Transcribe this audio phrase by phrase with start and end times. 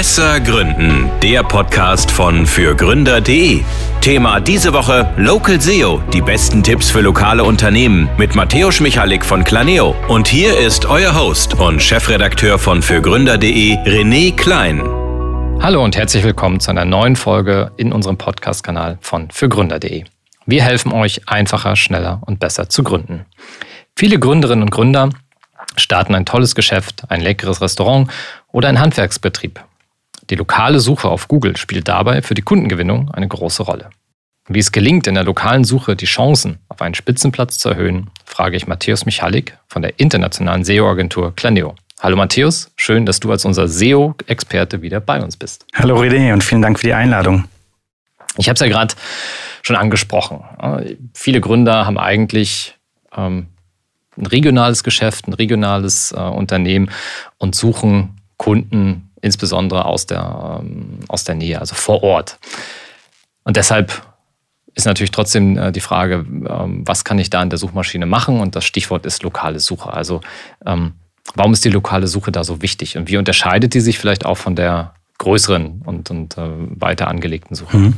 [0.00, 3.62] Besser Gründen, der Podcast von fürgründer.de.
[4.00, 9.44] Thema diese Woche Local SEO, die besten Tipps für lokale Unternehmen mit Matthäus Michalik von
[9.44, 9.94] Planeo.
[10.08, 14.80] Und hier ist euer Host und Chefredakteur von fürgründer.de, René Klein.
[15.60, 20.04] Hallo und herzlich willkommen zu einer neuen Folge in unserem Podcast-Kanal von fürgründer.de.
[20.46, 23.26] Wir helfen euch einfacher, schneller und besser zu gründen.
[23.94, 25.10] Viele Gründerinnen und Gründer
[25.76, 28.10] starten ein tolles Geschäft, ein leckeres Restaurant
[28.50, 29.60] oder ein Handwerksbetrieb.
[30.30, 33.90] Die lokale Suche auf Google spielt dabei für die Kundengewinnung eine große Rolle.
[34.48, 38.56] Wie es gelingt, in der lokalen Suche die Chancen auf einen Spitzenplatz zu erhöhen, frage
[38.56, 41.74] ich Matthäus Michalik von der internationalen SEO-Agentur Claneo.
[42.00, 45.66] Hallo Matthäus, schön, dass du als unser SEO-Experte wieder bei uns bist.
[45.74, 47.46] Hallo René und vielen Dank für die Einladung.
[48.36, 48.94] Ich habe es ja gerade
[49.62, 50.44] schon angesprochen.
[51.12, 52.76] Viele Gründer haben eigentlich
[53.16, 53.48] ähm,
[54.16, 56.90] ein regionales Geschäft, ein regionales äh, Unternehmen
[57.38, 62.38] und suchen Kunden insbesondere aus der, ähm, aus der Nähe, also vor Ort.
[63.44, 64.02] Und deshalb
[64.74, 68.40] ist natürlich trotzdem äh, die Frage, ähm, was kann ich da in der Suchmaschine machen?
[68.40, 69.92] Und das Stichwort ist lokale Suche.
[69.92, 70.20] Also
[70.64, 70.94] ähm,
[71.34, 72.96] warum ist die lokale Suche da so wichtig?
[72.96, 76.40] Und wie unterscheidet die sich vielleicht auch von der größeren und, und äh,
[76.78, 77.76] weiter angelegten Suche?
[77.76, 77.94] Mhm.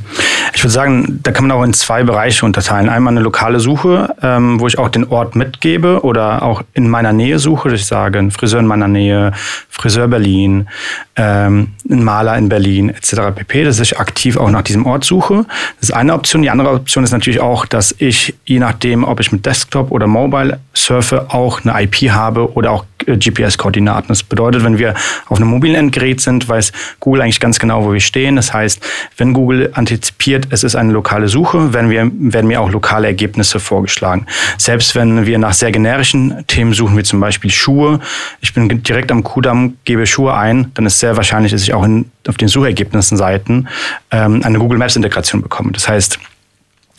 [0.53, 2.89] Ich würde sagen, da kann man auch in zwei Bereiche unterteilen.
[2.89, 7.13] Einmal eine lokale Suche, ähm, wo ich auch den Ort mitgebe oder auch in meiner
[7.13, 7.73] Nähe suche.
[7.73, 9.31] Ich sage, ein Friseur in meiner Nähe,
[9.69, 10.67] Friseur Berlin,
[11.15, 13.33] ähm, ein Maler in Berlin etc.
[13.33, 13.63] pp.
[13.63, 15.45] Dass ich aktiv auch nach diesem Ort suche.
[15.79, 16.41] Das ist eine Option.
[16.41, 20.07] Die andere Option ist natürlich auch, dass ich, je nachdem, ob ich mit Desktop oder
[20.07, 24.07] Mobile surfe, auch eine IP habe oder auch GPS-Koordinaten.
[24.09, 24.93] Das bedeutet, wenn wir
[25.27, 28.35] auf einem mobilen Endgerät sind, weiß Google eigentlich ganz genau, wo wir stehen.
[28.35, 28.85] Das heißt,
[29.17, 33.59] wenn Google antizipiert, es ist eine lokale Suche, werden, wir, werden mir auch lokale Ergebnisse
[33.59, 34.25] vorgeschlagen.
[34.57, 37.99] Selbst wenn wir nach sehr generischen Themen suchen, wie zum Beispiel Schuhe,
[38.41, 41.83] ich bin direkt am Kudamm, gebe Schuhe ein, dann ist sehr wahrscheinlich, dass ich auch
[41.83, 43.67] in, auf den Suchergebnissen Seiten
[44.11, 45.71] ähm, eine Google Maps Integration bekomme.
[45.71, 46.19] Das heißt,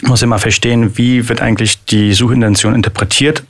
[0.03, 3.44] muss immer verstehen, wie wird eigentlich die Suchintention interpretiert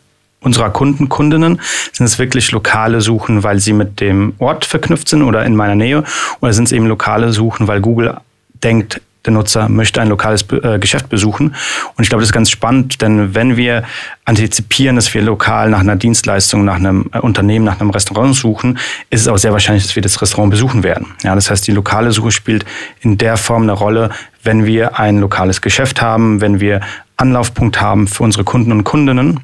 [0.45, 1.61] unserer Kunden, Kundinnen?
[1.93, 5.75] Sind es wirklich lokale Suchen, weil sie mit dem Ort verknüpft sind oder in meiner
[5.75, 6.05] Nähe?
[6.41, 8.17] Oder sind es eben lokale Suchen, weil Google
[8.63, 11.55] denkt, der Nutzer möchte ein lokales äh, Geschäft besuchen.
[11.97, 13.85] Und ich glaube, das ist ganz spannend, denn wenn wir
[14.25, 18.79] antizipieren, dass wir lokal nach einer Dienstleistung, nach einem äh, Unternehmen, nach einem Restaurant suchen,
[19.11, 21.07] ist es auch sehr wahrscheinlich, dass wir das Restaurant besuchen werden.
[21.23, 22.65] Ja, das heißt, die lokale Suche spielt
[23.01, 24.11] in der Form eine Rolle,
[24.43, 26.81] wenn wir ein lokales Geschäft haben, wenn wir
[27.17, 29.41] Anlaufpunkt haben für unsere Kunden und Kundinnen.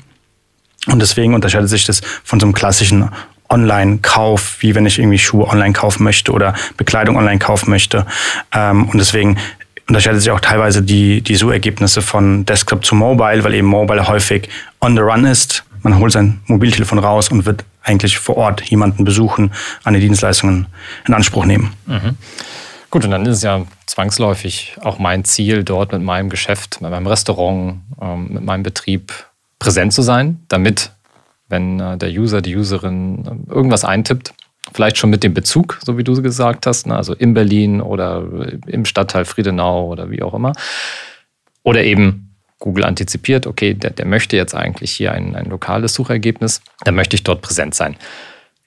[0.86, 3.10] Und deswegen unterscheidet sich das von so einem klassischen
[3.50, 8.06] Online-Kauf, wie wenn ich irgendwie Schuhe online kaufen möchte oder Bekleidung online kaufen möchte.
[8.52, 9.38] Ähm, und deswegen
[9.88, 14.48] unterscheidet sich auch teilweise die, die Suchergebnisse von Desktop zu Mobile, weil eben Mobile häufig
[14.80, 15.64] on the run ist.
[15.82, 19.50] Man holt sein Mobiltelefon raus und wird eigentlich vor Ort jemanden besuchen,
[19.82, 20.66] eine Dienstleistungen
[21.06, 21.72] in Anspruch nehmen.
[21.86, 22.16] Mhm.
[22.90, 26.90] Gut, und dann ist es ja zwangsläufig auch mein Ziel, dort mit meinem Geschäft, mit
[26.90, 29.12] meinem Restaurant, ähm, mit meinem Betrieb
[29.60, 30.90] präsent zu sein, damit,
[31.48, 34.34] wenn äh, der User, die Userin äh, irgendwas eintippt,
[34.72, 38.24] vielleicht schon mit dem Bezug, so wie du gesagt hast, ne, also in Berlin oder
[38.66, 40.52] im Stadtteil Friedenau oder wie auch immer,
[41.62, 46.60] oder eben Google antizipiert, okay, der, der möchte jetzt eigentlich hier ein, ein lokales Suchergebnis,
[46.84, 47.96] dann möchte ich dort präsent sein.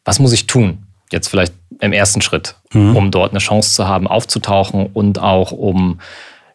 [0.06, 0.84] Was muss ich tun?
[1.12, 2.96] Jetzt vielleicht im ersten Schritt, mhm.
[2.96, 6.00] um dort eine Chance zu haben, aufzutauchen und auch um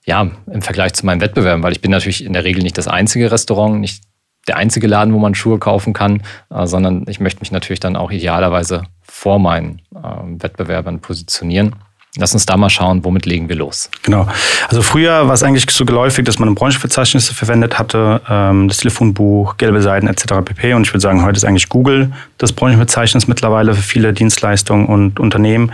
[0.04, 2.88] ja, im Vergleich zu meinen Wettbewerben, weil ich bin natürlich in der Regel nicht das
[2.88, 4.02] einzige Restaurant, nicht
[4.48, 7.96] der einzige Laden, wo man Schuhe kaufen kann, äh, sondern ich möchte mich natürlich dann
[7.96, 11.76] auch idealerweise vor meinen äh, Wettbewerbern positionieren.
[12.16, 13.90] Lass uns da mal schauen, womit legen wir los.
[14.02, 14.26] Genau.
[14.68, 19.58] Also früher war es eigentlich so geläufig, dass man Branchenverzeichnisse verwendet hatte, ähm, das Telefonbuch,
[19.58, 20.24] gelbe Seiten etc.
[20.44, 20.72] pp.
[20.72, 25.20] Und ich würde sagen, heute ist eigentlich Google das Branchenverzeichnis mittlerweile für viele Dienstleistungen und
[25.20, 25.72] Unternehmen.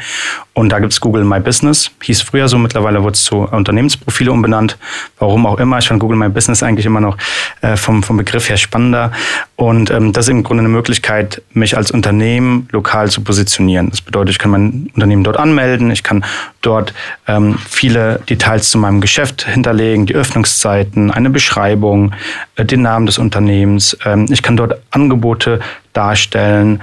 [0.55, 1.91] Und da gibt es Google My Business.
[2.03, 4.77] Hieß früher so, mittlerweile wurde es zu Unternehmensprofile umbenannt.
[5.19, 5.79] Warum auch immer.
[5.79, 7.17] Ich fand Google My Business eigentlich immer noch
[7.61, 9.13] äh, vom, vom Begriff her spannender.
[9.57, 13.91] Und ähm, das ist im Grunde eine Möglichkeit, mich als Unternehmen lokal zu positionieren.
[13.91, 16.25] Das bedeutet, ich kann mein Unternehmen dort anmelden, ich kann
[16.63, 16.95] dort
[17.27, 22.13] ähm, viele Details zu meinem Geschäft hinterlegen, die Öffnungszeiten, eine Beschreibung,
[22.57, 23.97] äh, den Namen des Unternehmens.
[24.05, 25.61] Ähm, ich kann dort Angebote
[25.93, 26.81] darstellen,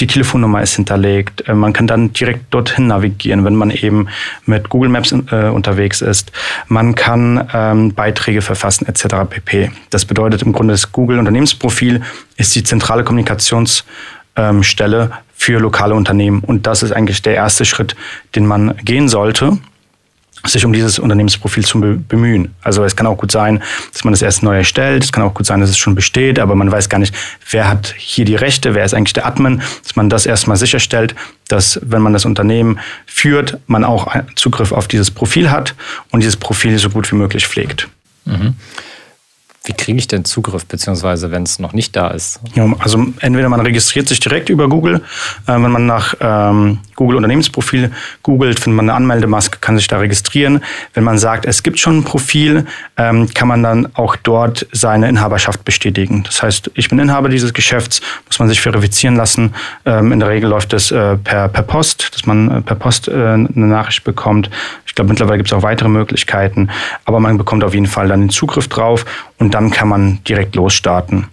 [0.00, 1.48] die Telefonnummer ist hinterlegt.
[1.48, 4.08] Äh, man kann dann direkt dorthin navigieren, wenn man eben
[4.46, 6.32] mit Google Maps äh, unterwegs ist.
[6.68, 9.28] Man kann ähm, Beiträge verfassen etc.
[9.28, 9.70] pp.
[9.90, 12.02] Das bedeutet im Grunde, das Google Unternehmensprofil
[12.36, 13.84] ist die zentrale Kommunikationsstelle
[15.04, 15.10] ähm,
[15.42, 16.38] für lokale Unternehmen.
[16.40, 17.96] Und das ist eigentlich der erste Schritt,
[18.36, 19.58] den man gehen sollte.
[20.44, 22.52] sich um dieses Unternehmensprofil zu bemühen.
[22.62, 23.62] Also es kann auch gut sein,
[23.92, 25.04] dass man das erst neu erstellt.
[25.04, 27.14] Es kann auch gut sein, dass es schon besteht, aber man weiß gar nicht,
[27.50, 31.14] wer hat hier die Rechte, wer ist eigentlich der Admin, dass man das erstmal sicherstellt,
[31.46, 35.76] dass wenn man das Unternehmen führt, man auch Zugriff auf dieses Profil hat
[36.10, 37.88] und dieses Profil so gut wie möglich pflegt.
[38.24, 38.54] Mhm.
[39.64, 42.40] Wie kriege ich denn Zugriff, beziehungsweise wenn es noch nicht da ist?
[42.54, 45.02] Ja, also entweder man registriert sich direkt über Google.
[45.46, 47.90] Äh, wenn man nach ähm, Google Unternehmensprofil
[48.22, 50.62] googelt, findet man eine Anmeldemaske, kann sich da registrieren.
[50.94, 52.64] Wenn man sagt, es gibt schon ein Profil,
[52.96, 56.22] ähm, kann man dann auch dort seine Inhaberschaft bestätigen.
[56.22, 59.52] Das heißt, ich bin Inhaber dieses Geschäfts, muss man sich verifizieren lassen.
[59.84, 63.08] Ähm, in der Regel läuft das äh, per, per Post, dass man äh, per Post
[63.08, 64.48] äh, eine Nachricht bekommt.
[64.86, 66.70] Ich glaube, mittlerweile gibt es auch weitere Möglichkeiten,
[67.04, 69.04] aber man bekommt auf jeden Fall dann den Zugriff drauf
[69.38, 71.26] und dann kann man direkt losstarten.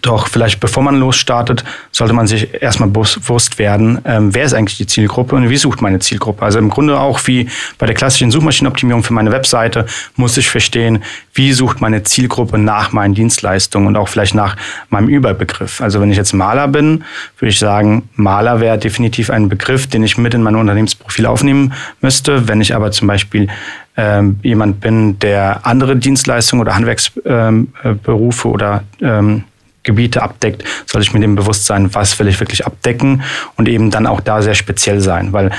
[0.00, 4.76] Doch vielleicht bevor man losstartet, sollte man sich erstmal bewusst werden, ähm, wer ist eigentlich
[4.76, 6.44] die Zielgruppe und wie sucht meine Zielgruppe.
[6.44, 7.48] Also im Grunde auch wie
[7.78, 11.02] bei der klassischen Suchmaschinenoptimierung für meine Webseite muss ich verstehen,
[11.34, 14.56] wie sucht meine Zielgruppe nach meinen Dienstleistungen und auch vielleicht nach
[14.88, 15.80] meinem Überbegriff.
[15.80, 17.02] Also wenn ich jetzt Maler bin,
[17.38, 21.72] würde ich sagen, Maler wäre definitiv ein Begriff, den ich mit in mein Unternehmensprofil aufnehmen
[22.00, 22.46] müsste.
[22.46, 23.48] Wenn ich aber zum Beispiel
[23.96, 29.44] ähm, jemand bin, der andere Dienstleistungen oder Handwerksberufe ähm, oder ähm,
[29.82, 33.22] Gebiete abdeckt, soll ich mir dem bewusst sein, was will ich wirklich abdecken
[33.56, 35.32] und eben dann auch da sehr speziell sein.
[35.32, 35.50] Weil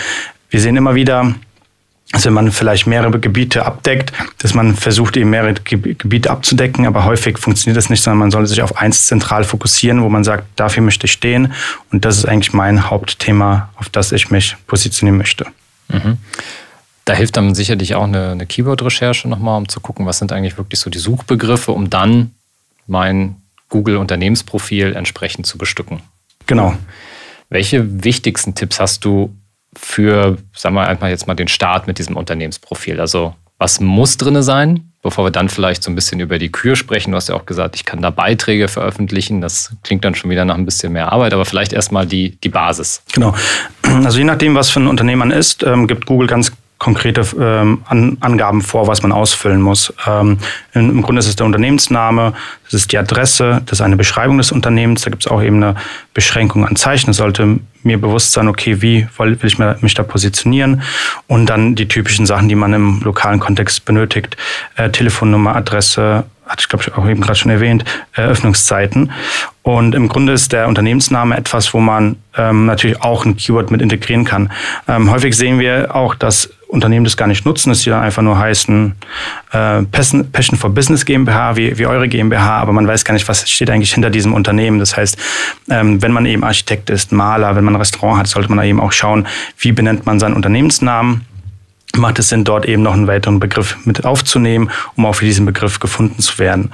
[0.50, 1.34] wir sehen immer wieder,
[2.14, 7.06] dass wenn man vielleicht mehrere Gebiete abdeckt, dass man versucht, eben mehrere Gebiete abzudecken, aber
[7.06, 10.46] häufig funktioniert das nicht, sondern man sollte sich auf eins zentral fokussieren, wo man sagt,
[10.56, 11.54] dafür möchte ich stehen
[11.92, 15.48] und das ist eigentlich mein Hauptthema, auf das ich mich positionieren möchte.
[15.90, 16.20] Mhm.
[17.06, 20.58] Da hilft dann sicherlich auch eine, eine Keyword-Recherche nochmal, um zu gucken, was sind eigentlich
[20.58, 22.32] wirklich so die Suchbegriffe, um dann
[22.86, 23.38] mein
[23.74, 26.02] Google-Unternehmensprofil entsprechend zu bestücken.
[26.46, 26.76] Genau.
[27.50, 29.36] Welche wichtigsten Tipps hast du
[29.76, 33.00] für, sagen wir einfach jetzt mal den Start mit diesem Unternehmensprofil?
[33.00, 36.76] Also was muss drin sein, bevor wir dann vielleicht so ein bisschen über die Kür
[36.76, 37.12] sprechen?
[37.12, 39.42] Du hast ja auch gesagt, ich kann da Beiträge veröffentlichen.
[39.42, 42.50] Das klingt dann schon wieder nach ein bisschen mehr Arbeit, aber vielleicht erstmal die, die
[42.50, 43.02] Basis.
[43.12, 43.34] Genau.
[43.82, 46.52] Also je nachdem, was für ein Unternehmen man ist, ähm, gibt Google ganz
[46.84, 49.94] konkrete ähm, An Angaben vor, was man ausfüllen muss.
[50.06, 50.38] Ähm,
[50.74, 52.34] Im Grunde ist es der Unternehmensname,
[52.74, 55.58] das ist die Adresse, das ist eine Beschreibung des Unternehmens, da gibt es auch eben
[55.58, 55.76] eine
[56.14, 57.12] Beschränkung an Zeichen.
[57.12, 60.82] Es sollte mir bewusst sein, okay, wie will ich mich da positionieren
[61.28, 64.38] und dann die typischen Sachen, die man im lokalen Kontext benötigt,
[64.76, 69.12] äh, Telefonnummer, Adresse, hatte ich glaube ich auch eben gerade schon erwähnt, Eröffnungszeiten.
[69.62, 73.82] Und im Grunde ist der Unternehmensname etwas, wo man ähm, natürlich auch ein Keyword mit
[73.82, 74.52] integrieren kann.
[74.88, 78.24] Ähm, häufig sehen wir auch, dass Unternehmen das gar nicht nutzen, dass die dann einfach
[78.24, 78.96] nur heißen
[79.52, 83.48] äh, Passion for Business GmbH, wie, wie eure GmbH, aber man weiß gar nicht, was
[83.50, 84.80] steht eigentlich hinter diesem Unternehmen.
[84.80, 85.18] Das heißt,
[85.70, 88.80] ähm, wenn man eben Architekt ist, Maler, wenn man ein Restaurant hat, sollte man eben
[88.80, 89.28] auch schauen,
[89.60, 91.22] wie benennt man seinen Unternehmensnamen
[91.96, 95.46] macht es Sinn, dort eben noch einen weiteren Begriff mit aufzunehmen, um auch für diesen
[95.46, 96.72] Begriff gefunden zu werden.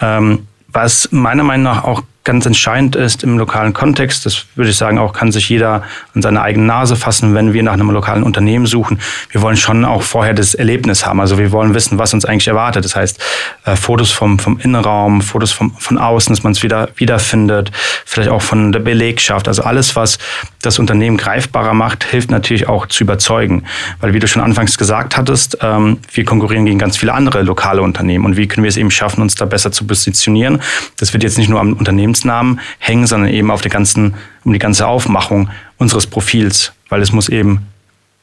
[0.00, 4.26] Ähm, was meiner Meinung nach auch ganz entscheidend ist im lokalen Kontext.
[4.26, 5.84] Das würde ich sagen, auch kann sich jeder
[6.14, 8.98] an seine eigene Nase fassen, wenn wir nach einem lokalen Unternehmen suchen.
[9.30, 11.20] Wir wollen schon auch vorher das Erlebnis haben.
[11.20, 12.84] Also wir wollen wissen, was uns eigentlich erwartet.
[12.84, 13.22] Das heißt,
[13.64, 17.70] äh, Fotos vom, vom Innenraum, Fotos vom, von außen, dass man es wieder wiederfindet,
[18.04, 19.46] vielleicht auch von der Belegschaft.
[19.46, 20.18] Also alles, was
[20.62, 23.62] das Unternehmen greifbarer macht, hilft natürlich auch zu überzeugen.
[24.00, 27.82] Weil wie du schon anfangs gesagt hattest, ähm, wir konkurrieren gegen ganz viele andere lokale
[27.82, 28.24] Unternehmen.
[28.24, 30.60] Und wie können wir es eben schaffen, uns da besser zu positionieren?
[30.98, 34.52] Das wird jetzt nicht nur am Unternehmen Unternehmensnamen hängen, sondern eben auf der ganzen, um
[34.52, 37.66] die ganze Aufmachung unseres Profils, weil es muss eben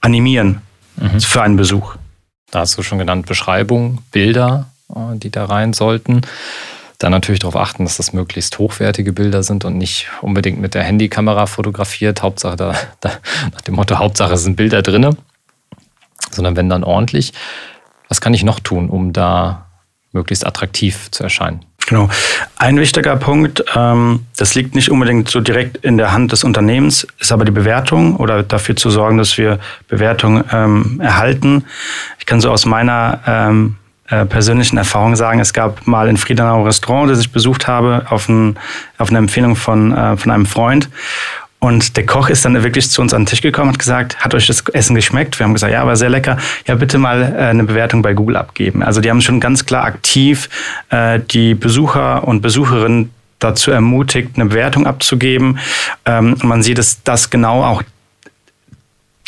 [0.01, 0.62] animieren
[0.95, 1.19] mhm.
[1.19, 1.95] für einen Besuch.
[2.51, 6.21] Da hast du schon genannt Beschreibung, Bilder, äh, die da rein sollten.
[7.00, 10.83] Dann natürlich darauf achten, dass das möglichst hochwertige Bilder sind und nicht unbedingt mit der
[10.83, 12.21] Handykamera fotografiert.
[12.21, 13.12] Hauptsache da, da
[13.51, 15.15] nach dem Motto Hauptsache sind Bilder drinne,
[16.31, 17.33] sondern wenn dann ordentlich.
[18.09, 19.65] Was kann ich noch tun, um da
[20.12, 21.65] möglichst attraktiv zu erscheinen?
[21.87, 22.09] Genau.
[22.57, 27.05] Ein wichtiger Punkt, ähm, das liegt nicht unbedingt so direkt in der Hand des Unternehmens,
[27.19, 29.59] ist aber die Bewertung oder dafür zu sorgen, dass wir
[29.89, 31.65] Bewertung ähm, erhalten.
[32.19, 33.75] Ich kann so aus meiner ähm,
[34.07, 38.29] äh, persönlichen Erfahrung sagen, es gab mal in Friedenau Restaurant, das ich besucht habe, auf,
[38.29, 38.57] ein,
[38.97, 40.89] auf eine Empfehlung von, äh, von einem Freund.
[41.63, 44.17] Und der Koch ist dann wirklich zu uns an den Tisch gekommen und hat gesagt,
[44.20, 45.39] hat euch das Essen geschmeckt?
[45.39, 46.36] Wir haben gesagt, ja, war sehr lecker.
[46.67, 48.84] Ja, bitte mal äh, eine Bewertung bei Google abgeben.
[48.84, 50.50] Also die haben schon ganz klar aktiv
[50.89, 55.58] äh, die Besucher und Besucherinnen dazu ermutigt, eine Bewertung abzugeben.
[56.03, 57.82] Ähm, und man sieht, dass das genau auch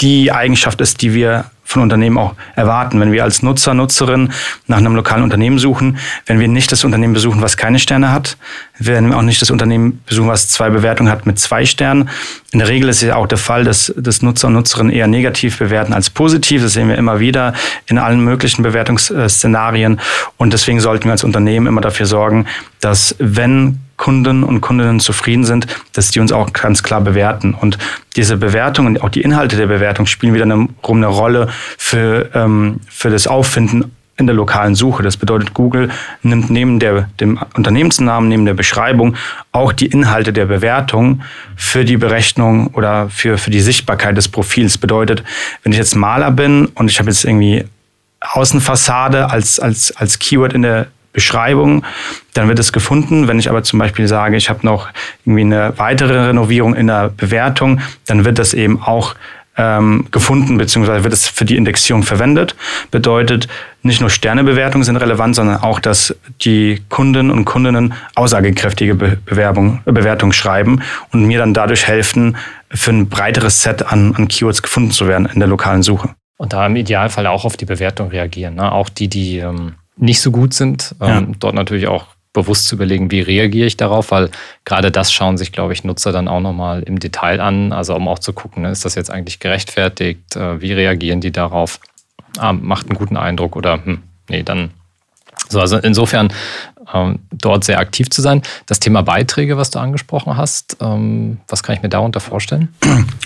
[0.01, 2.99] die Eigenschaft ist, die wir von Unternehmen auch erwarten.
[3.01, 4.31] Wenn wir als Nutzer, Nutzerin
[4.67, 8.37] nach einem lokalen Unternehmen suchen, wenn wir nicht das Unternehmen besuchen, was keine Sterne hat,
[8.77, 12.09] werden wir auch nicht das Unternehmen besuchen, was zwei Bewertungen hat mit zwei Sternen.
[12.51, 15.07] In der Regel ist es ja auch der Fall, dass, dass Nutzer und Nutzerinnen eher
[15.07, 16.61] negativ bewerten als positiv.
[16.61, 17.53] Das sehen wir immer wieder
[17.87, 19.99] in allen möglichen Bewertungsszenarien.
[20.37, 22.45] Und deswegen sollten wir als Unternehmen immer dafür sorgen,
[22.79, 27.53] dass wenn Kunden und Kundinnen zufrieden sind, dass die uns auch ganz klar bewerten.
[27.53, 27.77] Und
[28.15, 32.79] diese Bewertung und auch die Inhalte der Bewertung spielen wieder eine, eine Rolle für, ähm,
[32.89, 35.03] für das Auffinden in der lokalen Suche.
[35.03, 35.89] Das bedeutet, Google
[36.23, 39.15] nimmt neben der, dem Unternehmensnamen, neben der Beschreibung
[39.51, 41.21] auch die Inhalte der Bewertung
[41.55, 44.77] für die Berechnung oder für, für die Sichtbarkeit des Profils.
[44.77, 45.23] Bedeutet,
[45.63, 47.65] wenn ich jetzt Maler bin und ich habe jetzt irgendwie
[48.21, 51.83] Außenfassade als, als, als Keyword in der Beschreibung,
[52.33, 53.27] dann wird es gefunden.
[53.27, 54.89] Wenn ich aber zum Beispiel sage, ich habe noch
[55.25, 59.15] irgendwie eine weitere Renovierung in der Bewertung, dann wird das eben auch
[59.57, 62.55] ähm, gefunden, beziehungsweise wird es für die Indexierung verwendet.
[62.91, 63.47] Bedeutet,
[63.83, 69.81] nicht nur Sternebewertungen sind relevant, sondern auch, dass die Kunden und Kundinnen aussagekräftige Be Bewerbung,
[69.85, 70.81] Bewertungen schreiben
[71.11, 72.35] und mir dann dadurch helfen,
[72.69, 76.09] für ein breiteres Set an, an Keywords gefunden zu werden in der lokalen Suche.
[76.37, 78.55] Und da im Idealfall auch auf die Bewertung reagieren.
[78.55, 78.69] Ne?
[78.69, 80.95] Auch die, die ähm nicht so gut sind.
[80.99, 81.17] Ja.
[81.17, 84.29] Ähm, dort natürlich auch bewusst zu überlegen, wie reagiere ich darauf, weil
[84.65, 88.07] gerade das schauen sich, glaube ich, Nutzer dann auch nochmal im Detail an, also um
[88.07, 91.79] auch zu gucken, ne, ist das jetzt eigentlich gerechtfertigt, äh, wie reagieren die darauf,
[92.37, 94.71] ah, macht einen guten Eindruck oder hm, nee, dann
[95.49, 96.31] so, also insofern
[96.93, 98.41] ähm, dort sehr aktiv zu sein.
[98.65, 102.73] Das Thema Beiträge, was du angesprochen hast, ähm, was kann ich mir darunter vorstellen?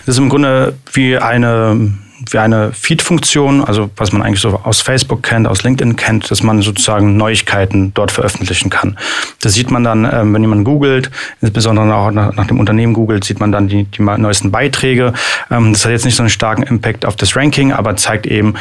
[0.06, 1.98] Das ist im Grunde wie eine
[2.32, 6.44] wie eine Feed-Funktion, also was man eigentlich so aus Facebook kennt, aus LinkedIn kennt, dass
[6.44, 8.98] man sozusagen Neuigkeiten dort veröffentlichen kann.
[9.42, 11.10] Das sieht man dann, ähm, wenn jemand googelt,
[11.42, 15.14] insbesondere auch nach, nach dem Unternehmen googelt, sieht man dann die, die neuesten Beiträge.
[15.50, 18.56] Ähm, das hat jetzt nicht so einen starken Impact auf das Ranking, aber zeigt eben,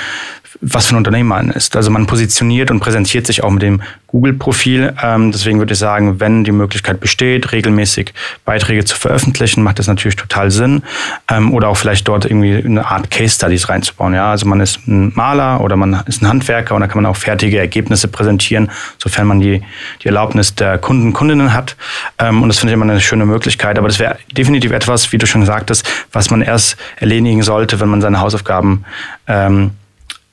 [0.61, 1.77] was für ein Unternehmen man ist.
[1.77, 4.95] Also man positioniert und präsentiert sich auch mit dem Google-Profil.
[5.03, 8.13] Ähm, deswegen würde ich sagen, wenn die Möglichkeit besteht, regelmäßig
[8.45, 10.83] Beiträge zu veröffentlichen, macht das natürlich total Sinn.
[11.29, 14.15] Ähm, oder auch vielleicht dort irgendwie eine Art Case Studies reinzubauen.
[14.15, 17.11] Ja, also man ist ein Maler oder man ist ein Handwerker und da kann man
[17.11, 19.63] auch fertige Ergebnisse präsentieren, sofern man die,
[20.03, 21.77] die Erlaubnis der Kunden, Kundinnen hat.
[22.19, 23.79] Ähm, und das finde ich immer eine schöne Möglichkeit.
[23.79, 27.89] Aber das wäre definitiv etwas, wie du schon sagtest, was man erst erledigen sollte, wenn
[27.89, 28.85] man seine Hausaufgaben
[29.27, 29.71] ähm,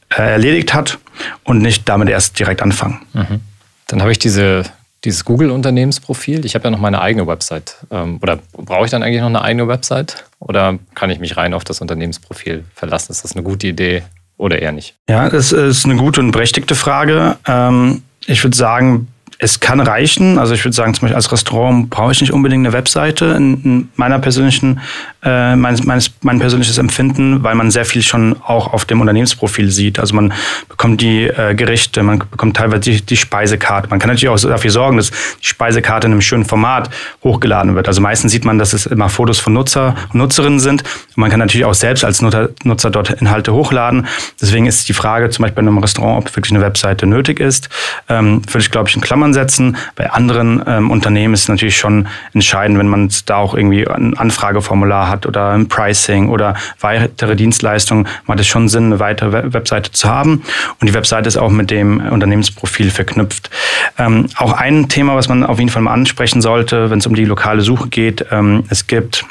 [0.10, 1.00] äh, erledigt hat
[1.44, 3.02] und nicht damit erst direkt anfangen.
[3.14, 3.40] Mhm.
[3.88, 4.64] Dann habe ich diese,
[5.06, 6.46] dieses Google-Unternehmensprofil.
[6.46, 7.78] Ich habe ja noch meine eigene Website.
[7.92, 10.26] Ähm, oder brauche ich dann eigentlich noch eine eigene Website?
[10.40, 13.12] Oder kann ich mich rein auf das Unternehmensprofil verlassen?
[13.12, 14.04] Ist das eine gute Idee
[14.38, 14.96] oder eher nicht?
[15.10, 17.38] Ja, das ist eine gute und berechtigte Frage.
[17.48, 19.08] Ähm, ich würde sagen,
[19.38, 20.38] es kann reichen.
[20.38, 23.90] Also ich würde sagen, zum Beispiel als Restaurant brauche ich nicht unbedingt eine Webseite in,
[23.96, 24.80] meiner persönlichen,
[25.26, 29.72] äh, meines, meines, mein persönliches Empfinden, weil man sehr viel schon auch auf dem Unternehmensprofil
[29.72, 30.00] sieht.
[30.00, 30.34] Also man
[30.70, 33.90] bekommt die äh, Gerichte, man bekommt teilweise die, die Speisekarte.
[33.90, 36.92] Man kann natürlich auch dafür sorgen, dass die Speisekarte in einem schönen Format
[37.24, 37.88] hochgeladen wird.
[37.88, 40.84] Also meistens sieht man, dass es immer Fotos von Nutzer und Nutzerinnen sind.
[40.84, 44.06] Und man kann natürlich auch selbst als Nutzer, Nutzer dort Inhalte hochladen.
[44.40, 47.70] Deswegen ist die Frage zum Beispiel bei einem Restaurant, ob wirklich eine Webseite nötig ist.
[48.10, 49.76] Ähm, würde ich, glaube ich, in Klammern setzen.
[49.96, 54.16] Bei anderen ähm, Unternehmen ist es natürlich schon entscheidend, wenn man da auch irgendwie ein
[54.16, 59.92] Anfrageformular hat oder ein Pricing oder weitere Dienstleistungen, macht es schon Sinn, eine weitere Webseite
[59.92, 60.44] zu haben.
[60.80, 63.50] Und die Webseite ist auch mit dem Unternehmensprofil verknüpft.
[63.98, 67.16] Ähm, auch ein Thema, was man auf jeden Fall mal ansprechen sollte, wenn es um
[67.16, 68.26] die lokale Suche geht.
[68.32, 69.26] Ähm, es gibt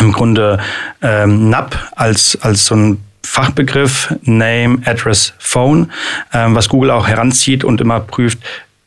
[0.00, 0.58] im Grunde
[1.02, 5.90] ähm, NAP als, als so ein Fachbegriff Name, Address, Phone,
[6.32, 8.38] ähm, was Google auch heranzieht und immer prüft,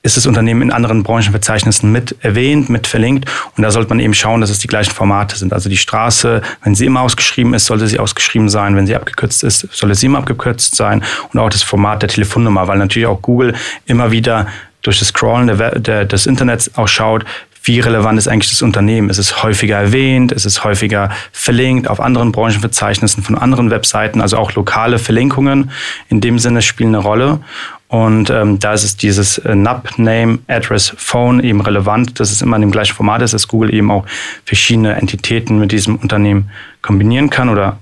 [0.07, 3.29] ist das Unternehmen in anderen Branchenverzeichnissen mit erwähnt, mit verlinkt.
[3.57, 5.51] Und da sollte man eben schauen, dass es die gleichen Formate sind.
[5.51, 8.77] Also die Straße, wenn sie immer ausgeschrieben ist, sollte sie ausgeschrieben sein.
[8.77, 11.03] Wenn sie abgekürzt ist, sollte sie immer abgekürzt sein.
[11.33, 13.53] Und auch das Format der Telefonnummer, weil natürlich auch Google
[13.85, 14.47] immer wieder
[14.81, 17.25] durch das Scrollen der, der, des Internets auch schaut,
[17.67, 19.09] wie relevant ist eigentlich das Unternehmen?
[19.09, 20.31] Ist es häufiger erwähnt?
[20.31, 24.21] Ist es häufiger verlinkt auf anderen Branchenverzeichnissen von anderen Webseiten?
[24.21, 25.71] Also auch lokale Verlinkungen
[26.07, 27.39] in dem Sinne spielen eine Rolle.
[27.89, 32.41] Und ähm, da ist es dieses äh, NAP, Name, Address, Phone eben relevant, dass es
[32.41, 33.21] immer in dem gleichen Format.
[33.21, 34.05] Ist, dass Google eben auch
[34.43, 36.49] verschiedene Entitäten mit diesem Unternehmen
[36.81, 37.77] kombinieren kann oder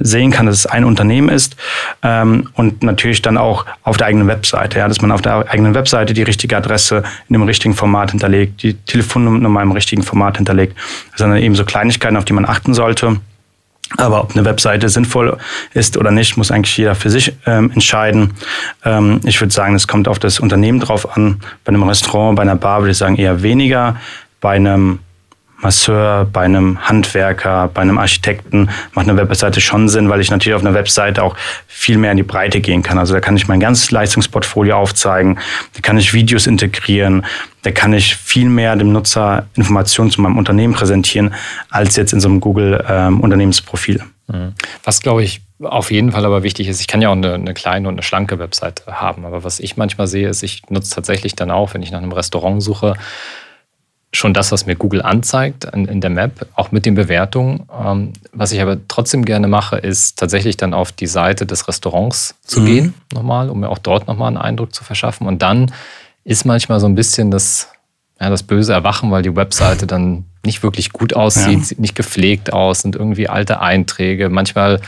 [0.00, 1.56] sehen kann, dass es ein Unternehmen ist.
[2.02, 5.74] Ähm, und natürlich dann auch auf der eigenen Webseite, ja, dass man auf der eigenen
[5.74, 10.76] Webseite die richtige Adresse in dem richtigen Format hinterlegt, die Telefonnummer im richtigen Format hinterlegt,
[11.16, 13.16] sondern eben so Kleinigkeiten, auf die man achten sollte.
[13.96, 15.38] Aber ob eine Webseite sinnvoll
[15.72, 18.34] ist oder nicht, muss eigentlich jeder für sich ähm, entscheiden.
[18.84, 21.40] Ähm, ich würde sagen, es kommt auf das Unternehmen drauf an.
[21.64, 23.96] Bei einem Restaurant, bei einer Bar würde ich sagen eher weniger.
[24.40, 24.98] Bei einem
[25.60, 30.54] Masseur, bei einem Handwerker, bei einem Architekten macht eine Webseite schon Sinn, weil ich natürlich
[30.54, 31.36] auf einer Webseite auch
[31.66, 32.96] viel mehr in die Breite gehen kann.
[32.96, 35.38] Also da kann ich mein ganzes Leistungsportfolio aufzeigen,
[35.74, 37.26] da kann ich Videos integrieren,
[37.62, 41.34] da kann ich viel mehr dem Nutzer Informationen zu meinem Unternehmen präsentieren,
[41.70, 43.20] als jetzt in so einem Google ähm.
[44.28, 44.54] Mhm.
[44.84, 47.54] Was glaube ich auf jeden Fall aber wichtig ist, ich kann ja auch eine, eine,
[47.54, 51.34] kleine und eine schlanke Webseite haben, aber was ich manchmal sehe, ist, ich nutze tatsächlich
[51.34, 52.94] dann auch, wenn ich nach einem Restaurant suche,
[54.12, 57.68] schon das, was mir Google anzeigt in, in der Map, auch mit den Bewertungen.
[57.84, 62.34] Ähm, was ich aber trotzdem gerne mache, ist tatsächlich dann auf die Seite des Restaurants
[62.42, 62.66] zu mhm.
[62.66, 65.26] gehen, nochmal, um mir auch dort nochmal einen Eindruck zu verschaffen.
[65.26, 65.72] Und dann
[66.24, 67.68] ist manchmal so ein bisschen das,
[68.18, 71.64] ja, das böse Erwachen, weil die Webseite dann nicht wirklich gut aussieht, ja.
[71.64, 74.80] sieht nicht gepflegt aus, sind irgendwie alte Einträge, manchmal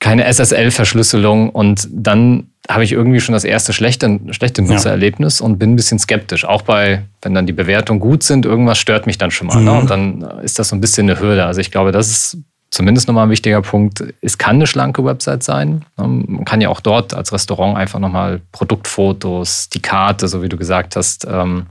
[0.00, 5.46] keine SSL-Verschlüsselung und dann habe ich irgendwie schon das erste schlechte, schlechte Nutzererlebnis ja.
[5.46, 6.44] und bin ein bisschen skeptisch.
[6.44, 9.56] Auch bei, wenn dann die Bewertungen gut sind, irgendwas stört mich dann schon mal.
[9.56, 9.60] Ne?
[9.60, 9.66] Mhm.
[9.66, 9.80] Ne?
[9.80, 11.46] Und dann ist das so ein bisschen eine Hürde.
[11.46, 12.38] Also ich glaube, das ist
[12.70, 14.04] zumindest nochmal ein wichtiger Punkt.
[14.20, 15.84] Es kann eine schlanke Website sein.
[15.96, 16.06] Ne?
[16.26, 20.58] Man kann ja auch dort als Restaurant einfach nochmal Produktfotos, die Karte, so wie du
[20.58, 21.66] gesagt hast, ähm,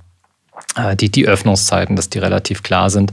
[0.75, 3.11] äh, die, die Öffnungszeiten, dass die relativ klar sind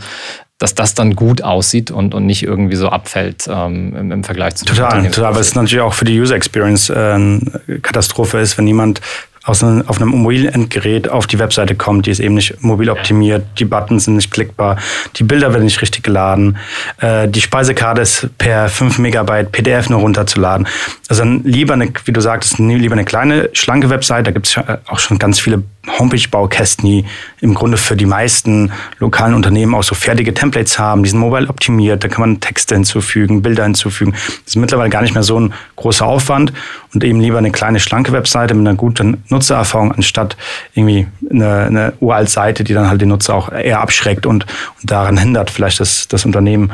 [0.58, 4.54] dass das dann gut aussieht und, und nicht irgendwie so abfällt ähm, im, im, Vergleich
[4.54, 7.40] zu Total, total, weil es natürlich auch für die User Experience äh, eine
[7.82, 9.00] Katastrophe ist, wenn jemand
[9.44, 12.88] aus einem, auf einem mobilen Endgerät auf die Webseite kommt, die ist eben nicht mobil
[12.88, 14.78] optimiert, die Buttons sind nicht klickbar,
[15.16, 16.56] die Bilder werden nicht richtig geladen,
[16.98, 20.66] äh, die Speisekarte ist per 5 Megabyte PDF nur runterzuladen.
[21.08, 24.56] Also dann lieber eine, wie du sagtest, lieber eine kleine, schlanke Webseite, da gibt es
[24.86, 25.62] auch schon ganz viele
[25.98, 27.04] Homepage-Baukästen, die
[27.40, 31.48] im Grunde für die meisten lokalen Unternehmen auch so fertige Templates haben, die sind mobile
[31.48, 34.12] optimiert, da kann man Texte hinzufügen, Bilder hinzufügen.
[34.12, 36.52] Das ist mittlerweile gar nicht mehr so ein großer Aufwand
[36.92, 40.36] und eben lieber eine kleine, schlanke Webseite mit einer guten Nutzererfahrung, anstatt
[40.74, 44.46] irgendwie eine, eine uralt Seite, die dann halt den Nutzer auch eher abschreckt und,
[44.80, 46.72] und daran hindert, vielleicht das, das Unternehmen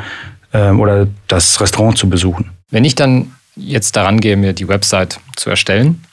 [0.53, 2.51] ähm, oder das Restaurant zu besuchen.
[2.69, 6.03] Wenn ich dann jetzt daran gehe, mir die Website zu erstellen,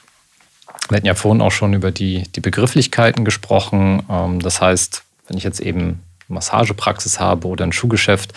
[0.89, 4.03] wir hatten ja vorhin auch schon über die, die Begrifflichkeiten gesprochen.
[4.11, 8.33] Ähm, das heißt, wenn ich jetzt eben eine Massagepraxis habe oder ein Schuhgeschäft,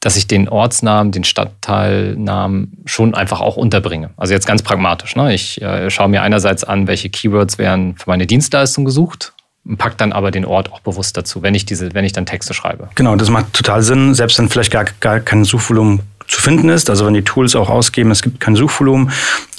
[0.00, 4.10] dass ich den Ortsnamen, den Stadtteilnamen schon einfach auch unterbringe.
[4.16, 5.14] Also jetzt ganz pragmatisch.
[5.14, 5.34] Ne?
[5.34, 9.34] Ich äh, schaue mir einerseits an, welche Keywords werden für meine Dienstleistung gesucht
[9.66, 12.24] und pack dann aber den Ort auch bewusst dazu, wenn ich diese, wenn ich dann
[12.24, 12.88] Texte schreibe.
[12.94, 16.88] Genau, das macht total Sinn, selbst wenn vielleicht gar, gar kein Suchvolumen zu finden ist.
[16.88, 19.10] Also wenn die Tools auch ausgeben, es gibt kein Suchvolumen.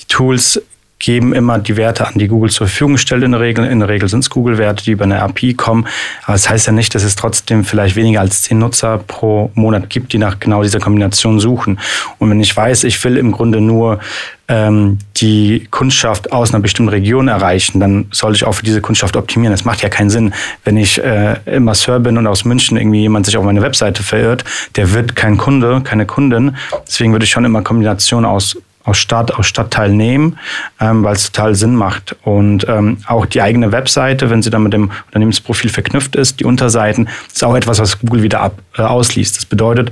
[0.02, 0.60] Die Tools
[1.01, 3.65] geben immer die Werte an, die Google zur Verfügung stellt in der Regel.
[3.65, 5.87] In der Regel sind es Google-Werte, die über eine API kommen.
[6.23, 9.89] Aber das heißt ja nicht, dass es trotzdem vielleicht weniger als zehn Nutzer pro Monat
[9.89, 11.79] gibt, die nach genau dieser Kombination suchen.
[12.19, 13.99] Und wenn ich weiß, ich will im Grunde nur
[14.47, 19.15] ähm, die Kundschaft aus einer bestimmten Region erreichen, dann sollte ich auch für diese Kundschaft
[19.15, 19.53] optimieren.
[19.53, 20.33] Es macht ja keinen Sinn,
[20.63, 24.03] wenn ich äh, im Masseur bin und aus München irgendwie jemand sich auf meine Webseite
[24.03, 24.43] verirrt,
[24.75, 26.55] der wird kein Kunde, keine Kundin.
[26.85, 30.38] Deswegen würde ich schon immer Kombination aus aus Stadt, aus Stadtteil nehmen,
[30.80, 32.15] ähm, weil es total Sinn macht.
[32.24, 36.46] Und ähm, auch die eigene Webseite, wenn sie dann mit dem Unternehmensprofil verknüpft ist, die
[36.46, 39.38] Unterseiten, ist auch etwas, was Google wieder ab, äh, ausliest.
[39.38, 39.91] Das bedeutet,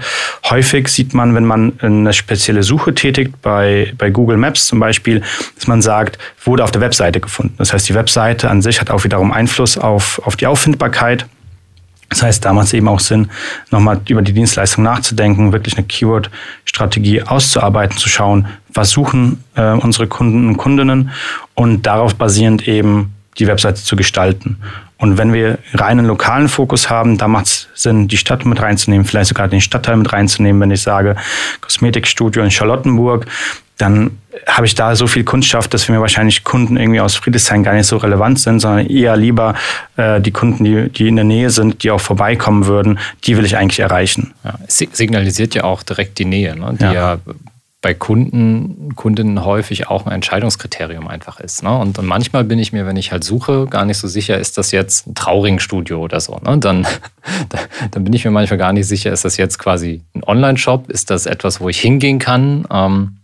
[0.49, 5.21] häufig sieht man, wenn man eine spezielle Suche tätigt, bei, bei Google Maps zum Beispiel,
[5.55, 7.55] dass man sagt, wurde auf der Webseite gefunden.
[7.57, 11.25] Das heißt, die Webseite an sich hat auch wiederum Einfluss auf, auf die Auffindbarkeit.
[12.09, 13.29] Das heißt, da macht es eben auch Sinn,
[13.69, 20.07] nochmal über die Dienstleistung nachzudenken, wirklich eine Keyword-Strategie auszuarbeiten, zu schauen, was suchen äh, unsere
[20.07, 21.11] Kunden und Kundinnen
[21.53, 24.57] und darauf basierend eben die Webseite zu gestalten.
[24.97, 29.05] Und wenn wir reinen lokalen Fokus haben, da macht es Sinn, die Stadt mit reinzunehmen,
[29.05, 30.61] vielleicht sogar den Stadtteil mit reinzunehmen.
[30.61, 31.15] Wenn ich sage,
[31.61, 33.25] Kosmetikstudio in Charlottenburg,
[33.79, 37.63] dann habe ich da so viel Kundschaft, dass für mir wahrscheinlich Kunden irgendwie aus Friedrichshain
[37.63, 39.55] gar nicht so relevant sind, sondern eher lieber
[39.95, 43.45] äh, die Kunden, die, die in der Nähe sind, die auch vorbeikommen würden, die will
[43.45, 44.33] ich eigentlich erreichen.
[44.43, 46.75] Ja, es signalisiert ja auch direkt die Nähe, ne?
[46.77, 46.93] die ja.
[46.93, 47.17] ja
[47.81, 51.63] bei Kunden, Kundinnen häufig auch ein Entscheidungskriterium einfach ist.
[51.63, 51.77] Ne?
[51.77, 54.57] Und, und, manchmal bin ich mir, wenn ich halt suche, gar nicht so sicher, ist
[54.57, 56.37] das jetzt ein Trauring-Studio oder so.
[56.43, 56.57] Ne?
[56.57, 56.85] Dann,
[57.91, 60.89] dann bin ich mir manchmal gar nicht sicher, ist das jetzt quasi ein Online-Shop?
[60.89, 62.65] Ist das etwas, wo ich hingehen kann?
[62.69, 63.15] Ähm,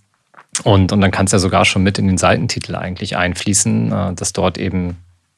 [0.64, 4.14] und, und dann kann es ja sogar schon mit in den Seitentitel eigentlich einfließen, äh,
[4.14, 4.98] dass dort eben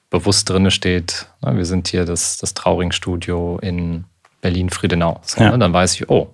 [0.10, 1.58] bewusst drinne steht, ne?
[1.58, 4.06] wir sind hier das, das Trauring-Studio in
[4.42, 5.20] Berlin-Friedenau.
[5.24, 5.52] So, ja.
[5.52, 5.60] ne?
[5.60, 6.34] Dann weiß ich, oh,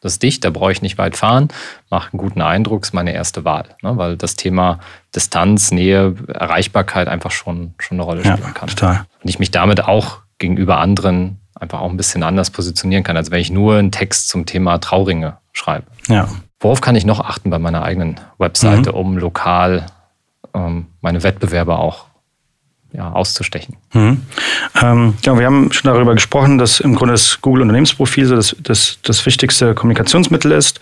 [0.00, 1.48] das ist dicht, da brauche ich nicht weit fahren,
[1.90, 3.76] macht einen guten Eindruck, ist meine erste Wahl.
[3.82, 3.96] Ne?
[3.98, 4.80] Weil das Thema
[5.14, 8.70] Distanz, Nähe, Erreichbarkeit einfach schon, schon eine Rolle spielen ja, kann.
[8.70, 9.04] Total.
[9.22, 13.30] Und ich mich damit auch gegenüber anderen einfach auch ein bisschen anders positionieren kann, als
[13.30, 15.86] wenn ich nur einen Text zum Thema Trauringe schreibe.
[16.08, 16.28] Ja.
[16.60, 18.96] Worauf kann ich noch achten bei meiner eigenen Webseite, mhm.
[18.96, 19.86] um lokal
[20.54, 22.04] ähm, meine Wettbewerber auch
[22.92, 23.76] ja, auszustechen.
[23.92, 24.22] Mhm.
[24.82, 28.98] Ähm, ja, wir haben schon darüber gesprochen, dass im Grunde das Google-Unternehmensprofil so das, das,
[29.02, 30.80] das wichtigste Kommunikationsmittel ist.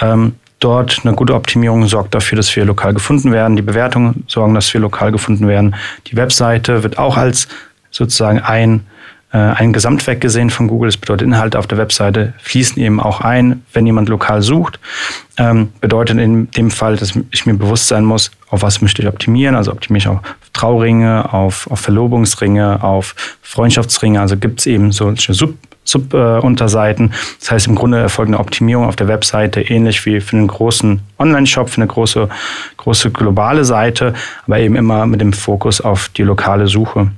[0.00, 3.56] Ähm, dort eine gute Optimierung sorgt dafür, dass wir lokal gefunden werden.
[3.56, 5.74] Die Bewertungen sorgen, dass wir lokal gefunden werden.
[6.06, 7.48] Die Webseite wird auch als
[7.90, 8.86] sozusagen ein
[9.32, 10.88] äh, ein Gesamtwerk gesehen von Google.
[10.88, 14.80] Das bedeutet, Inhalte auf der Webseite fließen eben auch ein, wenn jemand lokal sucht.
[15.36, 19.08] Ähm, bedeutet in dem Fall, dass ich mir bewusst sein muss, auf was möchte ich
[19.08, 19.54] optimieren.
[19.54, 20.20] Also optimiere ich auf
[20.52, 24.20] Trauringe, auf, auf Verlobungsringe, auf Freundschaftsringe.
[24.20, 27.06] Also gibt es eben solche Sub Sub-Unterseiten.
[27.06, 30.46] Äh, das heißt, im Grunde erfolgt eine Optimierung auf der Webseite, ähnlich wie für einen
[30.46, 32.28] großen Online-Shop, für eine große,
[32.76, 34.14] große globale Seite,
[34.46, 37.10] aber eben immer mit dem Fokus auf die lokale Suche.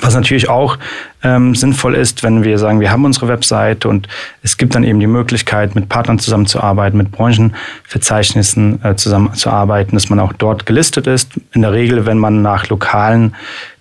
[0.00, 0.78] Was natürlich auch
[1.22, 4.08] ähm, sinnvoll ist, wenn wir sagen, wir haben unsere Webseite und
[4.42, 10.20] es gibt dann eben die Möglichkeit, mit Partnern zusammenzuarbeiten, mit Branchenverzeichnissen äh, zusammenzuarbeiten, dass man
[10.20, 11.32] auch dort gelistet ist.
[11.52, 13.34] In der Regel, wenn man nach lokalen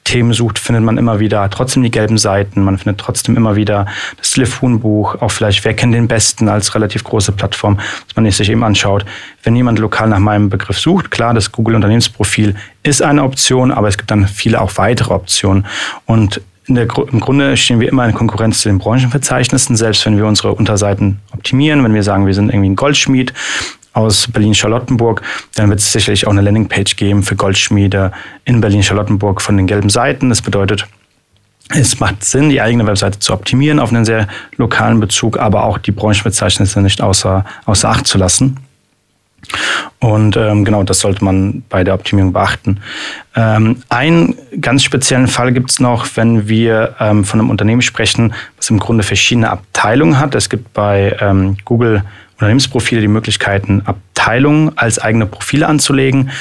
[0.03, 3.85] Themen sucht, findet man immer wieder trotzdem die gelben Seiten, man findet trotzdem immer wieder
[4.17, 8.49] das Telefonbuch, auch vielleicht Wer kennt den Besten als relativ große Plattform, dass man sich
[8.49, 9.05] eben anschaut.
[9.43, 13.87] Wenn jemand lokal nach meinem Begriff sucht, klar, das Google Unternehmensprofil ist eine Option, aber
[13.87, 15.65] es gibt dann viele auch weitere Optionen.
[16.05, 20.25] Und der, im Grunde stehen wir immer in Konkurrenz zu den Branchenverzeichnissen, selbst wenn wir
[20.25, 23.33] unsere Unterseiten optimieren, wenn wir sagen, wir sind irgendwie ein Goldschmied,
[23.93, 25.21] aus Berlin-Charlottenburg,
[25.55, 28.11] dann wird es sicherlich auch eine Landingpage geben für Goldschmiede
[28.45, 30.29] in Berlin-Charlottenburg von den gelben Seiten.
[30.29, 30.87] Das bedeutet,
[31.69, 34.27] es macht Sinn, die eigene Webseite zu optimieren auf einen sehr
[34.57, 38.57] lokalen Bezug, aber auch die Branchenbezeichnisse nicht außer, außer Acht zu lassen.
[39.99, 42.79] Und ähm, genau, das sollte man bei der Optimierung beachten.
[43.35, 48.33] Ähm, einen ganz speziellen Fall gibt es noch, wenn wir ähm, von einem Unternehmen sprechen,
[48.57, 50.35] was im Grunde verschiedene Abteilungen hat.
[50.35, 52.03] Es gibt bei ähm, Google
[52.33, 56.31] Unternehmensprofile die Möglichkeiten, Abteilungen als eigene Profile anzulegen.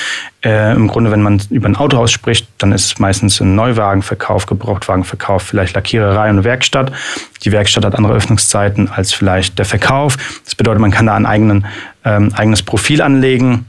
[0.44, 4.46] Äh, Im Grunde, wenn man über ein Autohaus spricht, dann ist es meistens ein Neuwagenverkauf,
[4.46, 6.92] Gebrauchtwagenverkauf, vielleicht Lackiererei und Werkstatt.
[7.44, 10.16] Die Werkstatt hat andere Öffnungszeiten als vielleicht der Verkauf.
[10.44, 11.66] Das bedeutet, man kann da ein eigenen,
[12.04, 13.66] ähm, eigenes Profil anlegen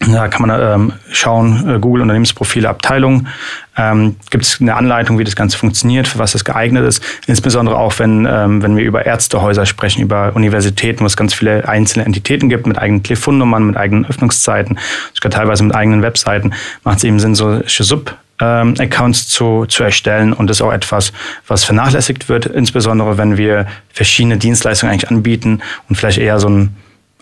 [0.00, 3.28] da kann man ähm, schauen, äh, Google Unternehmensprofile, Abteilung.
[3.76, 7.02] Ähm, Gibt es eine Anleitung, wie das Ganze funktioniert, für was das geeignet ist?
[7.26, 11.68] Insbesondere auch, wenn, ähm, wenn wir über Ärztehäuser sprechen, über Universitäten, wo es ganz viele
[11.68, 14.78] einzelne Entitäten gibt mit eigenen Telefonnummern, mit eigenen Öffnungszeiten,
[15.14, 16.52] sogar teilweise mit eigenen Webseiten,
[16.82, 20.72] macht es eben Sinn, solche Sub- ähm, Accounts zu, zu erstellen und das ist auch
[20.72, 21.12] etwas,
[21.46, 26.74] was vernachlässigt wird, insbesondere wenn wir verschiedene Dienstleistungen eigentlich anbieten und vielleicht eher so ein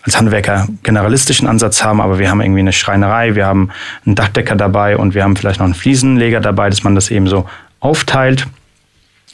[0.03, 3.69] als Handwerker generalistischen Ansatz haben, aber wir haben irgendwie eine Schreinerei, wir haben
[4.05, 7.27] einen Dachdecker dabei und wir haben vielleicht noch einen Fliesenleger dabei, dass man das eben
[7.27, 7.47] so
[7.79, 8.47] aufteilt.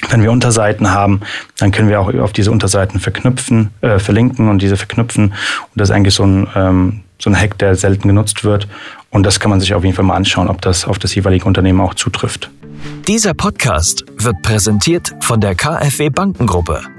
[0.10, 1.22] Wenn wir Unterseiten haben,
[1.58, 5.26] dann können wir auch auf diese Unterseiten verknüpfen, äh, verlinken und diese verknüpfen.
[5.26, 5.34] Und
[5.76, 8.68] das ist eigentlich so ein, ähm, so ein Hack, der selten genutzt wird.
[9.10, 11.46] Und das kann man sich auf jeden Fall mal anschauen, ob das auf das jeweilige
[11.46, 12.50] Unternehmen auch zutrifft.
[13.08, 16.99] Dieser Podcast wird präsentiert von der KfW Bankengruppe.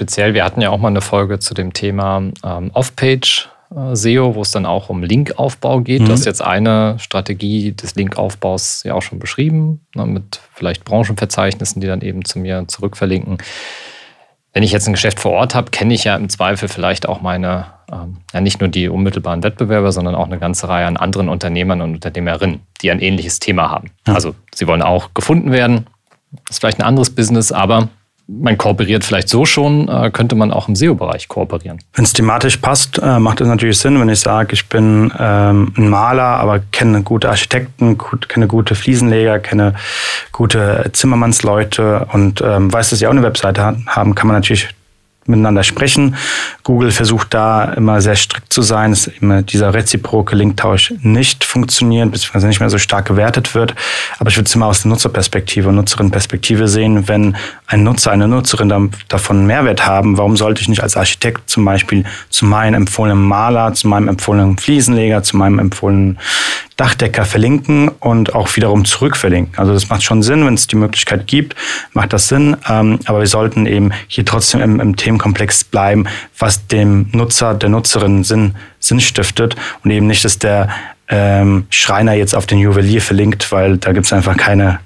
[0.00, 4.34] speziell, wir hatten ja auch mal eine Folge zu dem Thema ähm, Off-Page äh, SEO,
[4.34, 6.00] wo es dann auch um Linkaufbau geht.
[6.00, 6.06] Mhm.
[6.06, 11.82] Du hast jetzt eine Strategie des Linkaufbaus ja auch schon beschrieben, ne, mit vielleicht Branchenverzeichnissen,
[11.82, 13.36] die dann eben zu mir zurückverlinken.
[14.54, 17.20] Wenn ich jetzt ein Geschäft vor Ort habe, kenne ich ja im Zweifel vielleicht auch
[17.20, 21.28] meine, ähm, ja nicht nur die unmittelbaren Wettbewerber, sondern auch eine ganze Reihe an anderen
[21.28, 23.90] Unternehmern und Unternehmerinnen, die ein ähnliches Thema haben.
[24.06, 24.14] Ja.
[24.14, 25.88] Also sie wollen auch gefunden werden.
[26.46, 27.90] Das ist vielleicht ein anderes Business, aber
[28.38, 31.78] man kooperiert vielleicht so schon, äh, könnte man auch im SEO-Bereich kooperieren.
[31.94, 35.72] Wenn es thematisch passt, äh, macht es natürlich Sinn, wenn ich sage, ich bin ähm,
[35.76, 39.74] ein Maler, aber kenne gute Architekten, gut, kenne gute Fliesenleger, kenne
[40.32, 44.68] gute Zimmermannsleute und ähm, weiß, dass sie auch eine Webseite haben, kann man natürlich
[45.30, 46.16] miteinander sprechen.
[46.62, 52.10] Google versucht da immer sehr strikt zu sein, dass immer dieser reziproke Linktausch nicht funktioniert,
[52.10, 53.74] beziehungsweise nicht mehr so stark gewertet wird.
[54.18, 58.28] Aber ich würde es immer aus der Nutzerperspektive und Nutzerinnenperspektive sehen, wenn ein Nutzer, eine
[58.28, 63.24] Nutzerin davon Mehrwert haben, warum sollte ich nicht als Architekt zum Beispiel zu meinem empfohlenen
[63.24, 66.18] Maler, zu meinem empfohlenen Fliesenleger, zu meinem empfohlenen
[66.80, 69.58] Dachdecker verlinken und auch wiederum zurückverlinken.
[69.58, 71.54] Also das macht schon Sinn, wenn es die Möglichkeit gibt,
[71.92, 72.56] macht das Sinn.
[72.66, 76.06] Ähm, aber wir sollten eben hier trotzdem im, im Themenkomplex bleiben,
[76.38, 80.70] was dem Nutzer, der Nutzerin Sinn, Sinn stiftet und eben nicht, dass der
[81.08, 84.80] ähm, Schreiner jetzt auf den Juwelier verlinkt, weil da gibt es einfach keine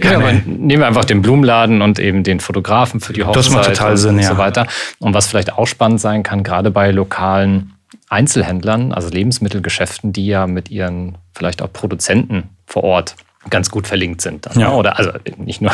[0.00, 3.50] Ja, aber nehmen wir einfach den Blumenladen und eben den Fotografen für die Hochzeit das
[3.50, 4.28] macht total Sinn, und ja.
[4.28, 4.68] so weiter.
[5.00, 7.72] Und was vielleicht auch spannend sein kann, gerade bei lokalen
[8.08, 13.16] Einzelhändlern, also Lebensmittelgeschäften, die ja mit ihren vielleicht auch Produzenten vor Ort
[13.50, 14.46] ganz gut verlinkt sind.
[14.46, 14.70] Dann, Ja.
[14.70, 14.74] ne?
[14.76, 15.72] Oder also nicht nur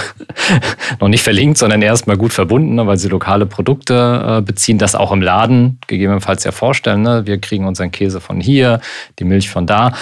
[1.01, 2.87] noch nicht verlinkt, sondern erstmal gut verbunden, ne?
[2.87, 7.03] weil sie lokale Produkte äh, beziehen, das auch im Laden gegebenenfalls ja vorstellen.
[7.03, 7.27] Ne?
[7.27, 8.81] Wir kriegen unseren Käse von hier,
[9.19, 9.93] die Milch von da.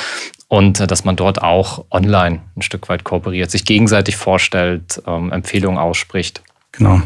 [0.49, 5.31] Und äh, dass man dort auch online ein Stück weit kooperiert, sich gegenseitig vorstellt, ähm,
[5.31, 6.43] Empfehlungen ausspricht.
[6.73, 7.03] Genau.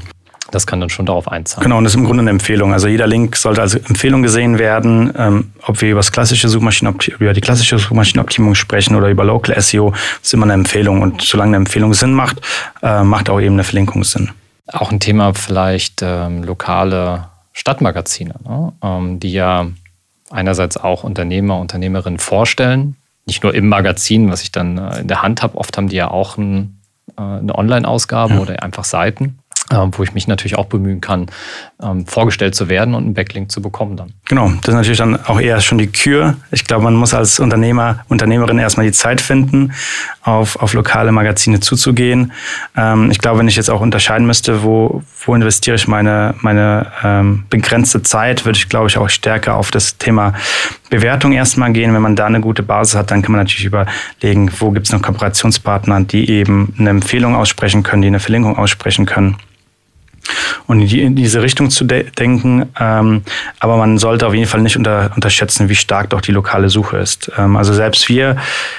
[0.55, 1.65] Das kann dann schon darauf einzahlen.
[1.65, 2.73] Genau, und das ist im Grunde eine Empfehlung.
[2.73, 7.33] Also jeder Link sollte als Empfehlung gesehen werden, ähm, ob wir über das klassische über
[7.33, 11.03] die klassische Suchmaschinenoptimierung sprechen oder über Local SEO, das ist immer eine Empfehlung.
[11.03, 12.41] Und solange eine Empfehlung Sinn macht,
[12.83, 14.31] äh, macht auch eben eine Verlinkung Sinn.
[14.73, 18.73] Auch ein Thema vielleicht ähm, lokale Stadtmagazine, ne?
[18.83, 19.67] ähm, die ja
[20.31, 22.97] einerseits auch Unternehmer, Unternehmerinnen vorstellen.
[23.27, 25.57] Nicht nur im Magazin, was ich dann äh, in der Hand habe.
[25.57, 26.81] Oft haben die ja auch ein,
[27.17, 28.41] äh, eine Online-Ausgabe Ja.
[28.41, 29.39] oder einfach Seiten,
[29.71, 31.27] wo ich mich natürlich auch bemühen kann,
[31.83, 34.13] ähm, vorgestellt zu werden und einen Backlink zu bekommen dann.
[34.27, 36.37] Genau, das ist natürlich dann auch eher schon die Kür.
[36.51, 39.73] Ich glaube, man muss als Unternehmer, Unternehmerin erstmal die Zeit finden,
[40.23, 42.33] auf, auf lokale Magazine zuzugehen.
[42.77, 46.93] Ähm, ich glaube, wenn ich jetzt auch unterscheiden müsste, wo, wo investiere ich meine, meine
[47.03, 50.35] ähm, begrenzte Zeit, würde ich, glaube ich, auch stärker auf das Thema
[50.95, 51.93] Bewertung erstmal gehen.
[51.93, 54.93] Wenn man da eine gute Basis hat, dann kann man natürlich überlegen, wo gibt es
[54.93, 59.37] noch Kooperationspartner, die eben eine Empfehlung aussprechen können, die eine Verlinkung aussprechen können
[60.67, 62.67] und in, die, in diese Richtung zu de denken.
[62.79, 63.23] Ähm,
[63.61, 66.99] aber man sollte auf jeden Fall nicht unter, unterschätzen, wie stark doch die lokale Suche
[66.99, 67.31] ist.
[67.39, 68.37] Ähm, also selbst wir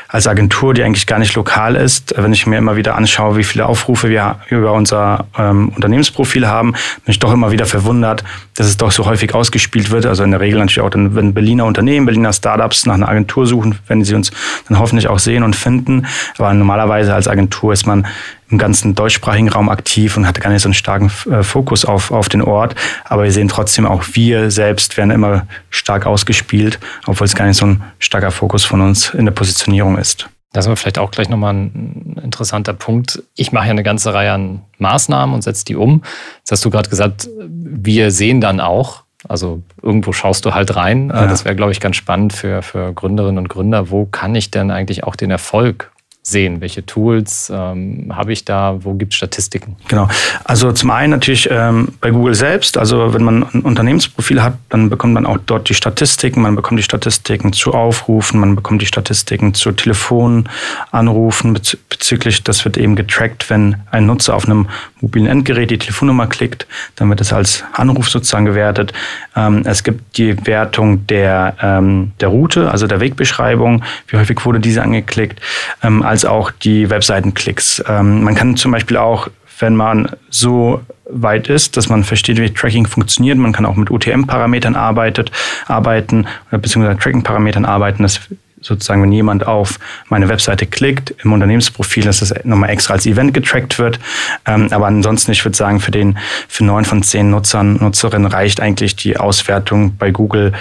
[0.08, 3.44] als Agentur, die eigentlich gar nicht lokal ist, wenn ich mir immer wieder anschaue, wie
[3.44, 8.24] viele Aufrufe wir über unser ähm, Unternehmensprofil haben, bin ich doch immer wieder verwundert,
[8.56, 10.06] dass es doch so häufig ausgespielt wird.
[10.06, 13.46] Also in der Regel natürlich auch, dann, wenn Berliner Unternehmen, Berliner Startups nach einer Agentur
[13.46, 14.32] suchen, werden sie uns
[14.68, 16.08] dann hoffentlich auch sehen und finden.
[16.38, 18.08] Aber normalerweise als Agentur ist man
[18.50, 22.12] im ganzen deutschsprachigen Raum aktiv und hatte gar nicht so einen starken äh, Fokus auf,
[22.12, 22.76] auf den Ort.
[23.04, 27.58] Aber wir sehen trotzdem auch wir selbst werden immer stark ausgespielt, obwohl es gar nicht
[27.58, 30.30] so ein starker Fokus von uns in der Positionierung ist.
[30.54, 33.22] Das ist vielleicht auch gleich nochmal ein interessanter Punkt.
[33.36, 36.02] Ich mache ja eine ganze Reihe an Maßnahmen und setze die um.
[36.38, 41.10] Jetzt hast du gerade gesagt, wir sehen dann auch, also irgendwo schaust du halt rein.
[41.10, 41.28] Ja.
[41.28, 43.90] Das wäre, glaube ich, ganz spannend für, für Gründerinnen und Gründer.
[43.90, 45.92] Wo kann ich denn eigentlich auch den Erfolg
[46.28, 46.60] sehen?
[46.60, 48.80] Welche Tools ähm, habe ich da?
[48.82, 49.76] Wo gibt es Statistiken?
[49.88, 50.08] Genau.
[50.44, 52.78] Also zum einen natürlich ähm, bei Google selbst.
[52.78, 56.42] Also wenn man ein Unternehmensprofil hat, dann bekommt man auch dort die Statistiken.
[56.42, 62.66] Man bekommt die Statistiken zu Aufrufen, man bekommt die Statistiken zu Telefonanrufen bez bezüglich, das
[62.66, 64.68] wird eben getrackt, wenn ein Nutzer auf einem
[65.02, 68.94] mobilen Endgerät die Telefonnummer klickt, dann wird es als Anruf sozusagen gewertet.
[69.36, 74.60] Ähm, es gibt die Wertung der, ähm, der Route, also der Wegbeschreibung, wie häufig wurde
[74.60, 75.40] diese angeklickt,
[75.84, 77.84] ähm, als auch die Webseitenklicks.
[77.90, 79.28] Ähm, man kann zum Beispiel auch
[79.60, 83.38] wenn man so weit ist, dass man versteht, wie Tracking funktioniert.
[83.38, 88.20] Man kann auch mit UTM-Parametern arbeiten beziehungsweise Tracking-Parametern arbeiten, dass
[88.60, 93.34] sozusagen, wenn jemand auf meine Webseite klickt, im Unternehmensprofil, dass das nochmal extra als Event
[93.34, 93.98] getrackt wird.
[94.46, 96.18] Ähm, aber ansonsten, ich würde sagen, für den,
[96.50, 100.52] für neun von zehn Nutzern, Nutzerinnen reicht eigentlich die Auswertung bei Google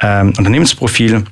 [0.00, 1.24] ähm, Unternehmensprofil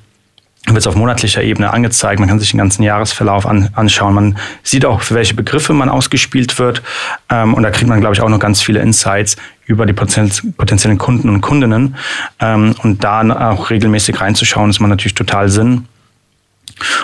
[0.74, 2.20] wird es auf monatlicher Ebene angezeigt.
[2.20, 4.14] Man kann sich den ganzen Jahresverlauf an, anschauen.
[4.14, 6.82] Man sieht auch, für welche Begriffe man ausgespielt wird.
[7.30, 10.98] Ähm, und da kriegt man, glaube ich, auch noch ganz viele Insights über die potenziellen
[10.98, 11.96] Kunden und Kundinnen.
[12.40, 15.86] Ähm, und da auch regelmäßig reinzuschauen, ist man natürlich total Sinn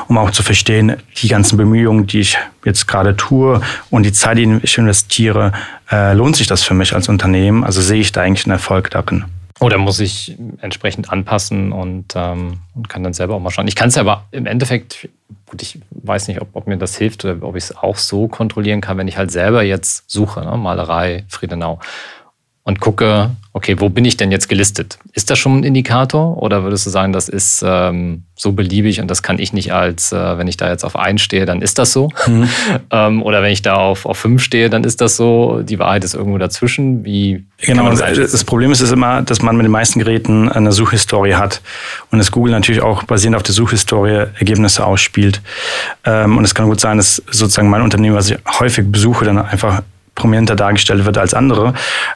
[0.08, 4.38] um auch zu verstehen, die ganzen Bemühungen, die ich jetzt gerade tue und die Zeit,
[4.38, 5.52] die ich investiere,
[5.90, 7.64] äh, lohnt sich das für mich als Unternehmen?
[7.64, 9.24] Also sehe ich da eigentlich einen Erfolg darin?
[9.58, 13.68] Oder muss ich entsprechend anpassen und, ähm, und kann dann selber auch mal schauen.
[13.68, 15.08] Ich kann es aber im Endeffekt,
[15.46, 18.28] gut, ich weiß nicht, ob, ob mir das hilft oder ob ich es auch so
[18.28, 20.58] kontrollieren kann, wenn ich halt selber jetzt suche, ne?
[20.58, 21.80] Malerei, Friedenau,
[22.66, 24.98] und gucke, okay, wo bin ich denn jetzt gelistet?
[25.12, 29.08] Ist das schon ein Indikator oder würdest du sagen, das ist ähm, so beliebig und
[29.08, 31.78] das kann ich nicht als, äh, wenn ich da jetzt auf 1 stehe, dann ist
[31.78, 32.10] das so?
[32.26, 32.48] Mhm.
[32.90, 35.62] ähm, oder wenn ich da auf, auf 5 stehe, dann ist das so?
[35.62, 37.04] Die Wahrheit ist irgendwo dazwischen.
[37.04, 38.00] Wie genau, das,
[38.32, 41.62] das, Problem ist, ist immer, dass man mit den meisten Geräten eine Suchhistorie hat
[42.10, 45.40] und dass Google natürlich auch basierend auf der Suchhistorie Ergebnisse ausspielt.
[46.04, 49.38] Ähm, und es kann gut sein, dass sozusagen mein Unternehmen, was ich häufig besuche, dann
[49.38, 49.82] einfach
[50.16, 51.74] prominenter dargestellt wird als andere.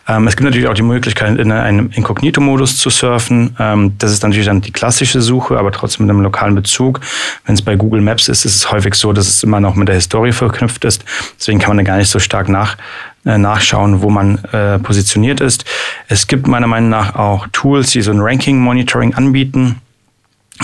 [0.09, 3.55] Ähm, es gibt natürlich auch die Möglichkeit, in einem Inkognito-Modus zu surfen.
[3.61, 7.01] Ähm, das ist natürlich dann die klassische Suche, aber trotzdem mit einem lokalen Bezug.
[7.47, 9.87] Wenn es bei Google Maps ist, ist es häufig so, dass es immer noch mit
[9.87, 11.05] der Historie verknüpft ist.
[11.39, 12.77] Deswegen kann man da gar nicht so stark nach,
[13.25, 15.65] äh, nachschauen, wo man äh, positioniert ist.
[16.09, 19.77] Es gibt meiner Meinung nach auch Tools, die so ein Ranking-Monitoring anbieten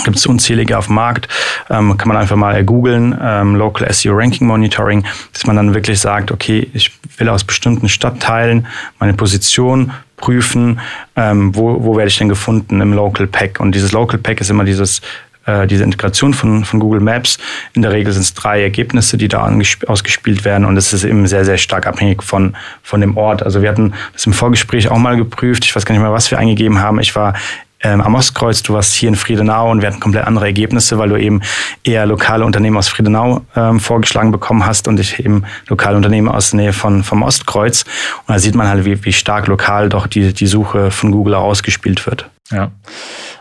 [0.05, 1.29] Gibt es unzählige auf dem Markt.
[1.71, 6.01] Ähm, kann man einfach mal googeln, ähm, Local SEO Ranking Monitoring, dass man dann wirklich
[6.01, 8.67] sagt, okay, ich will aus bestimmten Stadtteilen
[8.99, 10.81] meine Position prüfen,
[11.15, 13.61] ähm, wo, wo werde ich denn gefunden im Local Pack.
[13.61, 15.01] Und dieses Local Pack ist immer dieses
[15.47, 17.39] äh, diese Integration von, von Google Maps.
[17.73, 19.49] In der Regel sind es drei Ergebnisse, die da
[19.87, 23.43] ausgespielt werden und es ist eben sehr, sehr stark abhängig von, von dem Ort.
[23.43, 25.65] Also wir hatten das im Vorgespräch auch mal geprüft.
[25.65, 26.99] Ich weiß gar nicht mehr, was wir eingegeben haben.
[26.99, 27.35] Ich war
[27.83, 31.11] ähm, am Ostkreuz, du warst hier in Friedenau und wir hatten komplett andere Ergebnisse, weil
[31.11, 31.43] du eben
[31.85, 36.51] eher lokale Unternehmen aus Friedenau ähm, vorgeschlagen bekommen hast und ich eben lokale Unternehmen aus
[36.51, 37.85] der Nähe von, vom Ostkreuz.
[38.27, 41.35] Und da sieht man halt, wie, wie stark lokal doch die, die Suche von Google
[41.35, 42.31] ausgespielt wird.
[42.51, 42.71] Ja.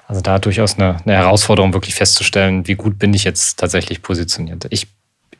[0.07, 4.67] Also da durchaus eine, eine Herausforderung, wirklich festzustellen, wie gut bin ich jetzt tatsächlich positioniert.
[4.69, 4.87] Ich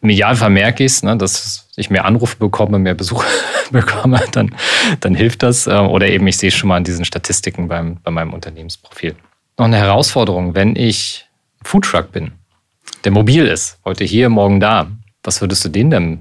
[0.06, 3.26] im Idealfall merke ich es, ne, dass ich mehr Anrufe bekomme, mehr Besuche
[3.72, 4.56] bekomme, dann,
[5.00, 5.68] dann hilft das.
[5.68, 9.16] Äh, oder eben ich sehe schon mal an diesen Statistiken beim, bei meinem Unternehmensprofil.
[9.58, 11.26] Noch eine Herausforderung, wenn ich
[11.64, 12.34] Foodtruck bin,
[13.04, 14.88] der mobil ist, heute hier, morgen da,
[15.24, 16.20] was würdest du denen denn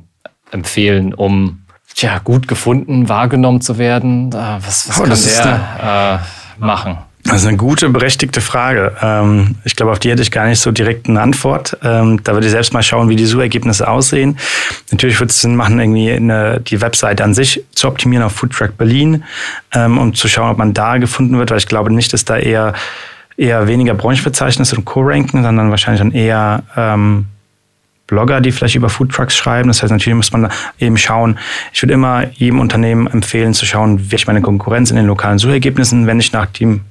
[0.51, 4.33] empfehlen, um tja, gut gefunden, wahrgenommen zu werden?
[4.33, 6.23] Was, was oh, kann der
[6.59, 6.99] äh, machen?
[7.25, 8.93] Das ist eine gute, berechtigte Frage.
[9.01, 11.77] Ähm, ich glaube, auf die hätte ich gar nicht so direkt eine Antwort.
[11.83, 14.37] Ähm, da würde ich selbst mal schauen, wie die Suchergebnisse aussehen.
[14.91, 18.77] Natürlich würde es Sinn machen, irgendwie eine, die Webseite an sich zu optimieren auf Foodtrack
[18.77, 19.25] Berlin,
[19.73, 22.37] ähm, um zu schauen, ob man da gefunden wird, weil ich glaube nicht, dass da
[22.37, 22.75] eher,
[23.39, 27.25] eher weniger Branchenverzeichnisse und Co-Ranken, sondern wahrscheinlich dann eher ähm,
[28.07, 29.69] Blogger, die vielleicht über Foodtrucks schreiben.
[29.69, 31.39] Das heißt, natürlich muss man eben schauen.
[31.73, 35.39] Ich würde immer jedem Unternehmen empfehlen, zu schauen, wie ich meine Konkurrenz in den lokalen
[35.39, 36.83] Suchergebnissen, wenn ich nach dem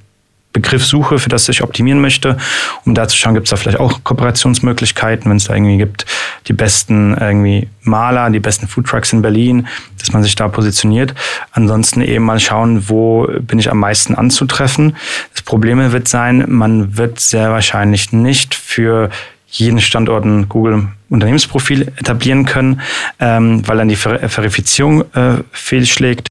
[0.54, 2.38] Begriff suche, für das ich optimieren möchte,
[2.86, 6.06] um da zu schauen, gibt es da vielleicht auch Kooperationsmöglichkeiten, wenn es da irgendwie gibt,
[6.46, 9.66] die besten irgendwie Maler, die besten Foodtrucks in Berlin,
[9.98, 11.12] dass man sich da positioniert.
[11.52, 14.96] Ansonsten eben mal schauen, wo bin ich am meisten anzutreffen.
[15.32, 19.10] Das Problem wird sein, man wird sehr wahrscheinlich nicht für
[19.48, 22.80] jeden Standort ein Google Unternehmensprofil etablieren können,
[23.18, 26.28] ähm, weil dann die Ver Verifizierung äh, fehlschlägt.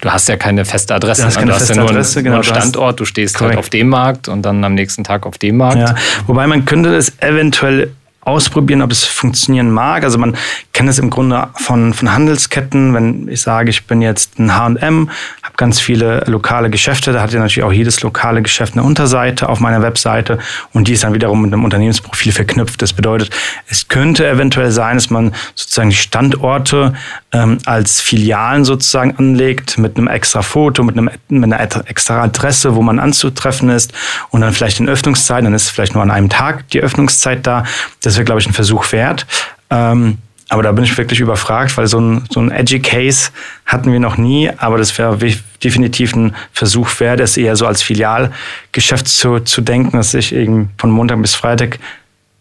[0.00, 1.22] Du hast ja keine feste Adresse.
[1.22, 1.40] Du hast, ne?
[1.40, 3.70] keine du hast feste ja nur Adresse, einen, genau, einen Standort, du stehst halt auf
[3.70, 5.78] dem Markt und dann am nächsten Tag auf dem Markt.
[5.78, 5.94] Ja,
[6.26, 7.92] wobei man könnte es eventuell
[8.24, 10.04] ausprobieren, ob es funktionieren mag.
[10.04, 10.36] Also man
[10.82, 12.92] kennt es im Grunde von, von Handelsketten.
[12.92, 15.10] Wenn ich sage, ich bin jetzt ein H&M,
[15.44, 19.48] habe ganz viele lokale Geschäfte, da hat ja natürlich auch jedes lokale Geschäft eine Unterseite
[19.48, 20.38] auf meiner Webseite
[20.72, 22.82] und die ist dann wiederum mit einem Unternehmensprofil verknüpft.
[22.82, 23.30] Das bedeutet,
[23.68, 26.94] es könnte eventuell sein, dass man sozusagen die Standorte
[27.30, 32.74] ähm, als Filialen sozusagen anlegt mit einem extra Foto, mit, einem, mit einer extra Adresse,
[32.74, 33.92] wo man anzutreffen ist
[34.30, 37.62] und dann vielleicht in Öffnungszeiten, dann ist vielleicht nur an einem Tag die Öffnungszeit da.
[38.02, 39.28] Das wäre, glaube ich, ein Versuch wert.
[39.70, 40.18] Ähm,
[40.48, 43.30] aber da bin ich wirklich überfragt, weil so ein, so ein edgy Case
[43.64, 44.50] hatten wir noch nie.
[44.58, 45.18] Aber das wäre
[45.62, 50.70] definitiv ein Versuch wert, es eher so als Filialgeschäft zu, zu denken, dass ich eben
[50.76, 51.78] von Montag bis Freitag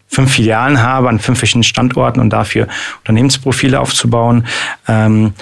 [0.07, 2.67] fünf Filialen habe an fünf verschiedenen Standorten und dafür
[2.99, 4.45] Unternehmensprofile aufzubauen.
[4.87, 5.33] Ähm,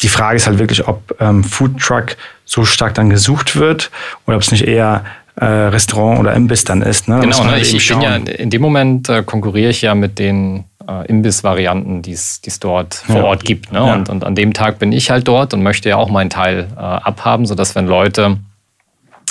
[0.00, 3.90] die Frage ist halt wirklich, ob ähm, Food Truck so stark dann gesucht wird
[4.26, 5.04] oder ob es nicht eher
[5.36, 7.08] äh, Restaurant oder Imbiss dann ist.
[7.08, 7.20] Ne?
[7.20, 7.60] Genau, ne?
[7.60, 12.02] ich, ich bin ja in dem Moment äh, konkurriere ich ja mit den äh, Imbiss-Varianten,
[12.02, 13.24] die es dort vor ja.
[13.24, 13.70] Ort gibt.
[13.72, 13.78] Ne?
[13.78, 13.94] Ja.
[13.94, 16.68] Und, und an dem Tag bin ich halt dort und möchte ja auch meinen Teil
[16.76, 18.38] äh, abhaben, sodass wenn Leute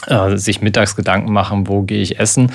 [0.05, 2.51] äh, sich mittags Gedanken machen, wo gehe ich essen,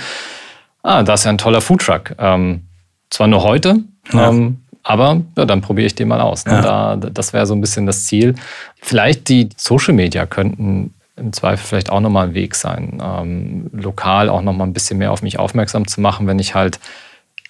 [0.82, 2.14] ah, da ist ja ein toller Foodtruck.
[2.18, 2.62] Ähm,
[3.10, 3.80] zwar nur heute,
[4.12, 4.28] ja.
[4.28, 6.44] ähm, aber ja, dann probiere ich den mal aus.
[6.44, 6.60] Ne?
[6.60, 8.34] Da, das wäre so ein bisschen das Ziel.
[8.80, 14.28] Vielleicht die Social Media könnten im Zweifel vielleicht auch nochmal ein Weg sein, ähm, lokal
[14.28, 16.80] auch nochmal ein bisschen mehr auf mich aufmerksam zu machen, wenn ich halt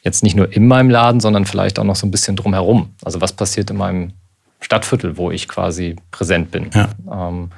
[0.02, 2.90] jetzt nicht nur in meinem Laden, sondern vielleicht auch noch so ein bisschen drumherum.
[3.04, 4.12] Also was passiert in meinem
[4.60, 6.70] Stadtviertel, wo ich quasi präsent bin.
[6.74, 6.88] Ja.
[7.10, 7.50] Ähm,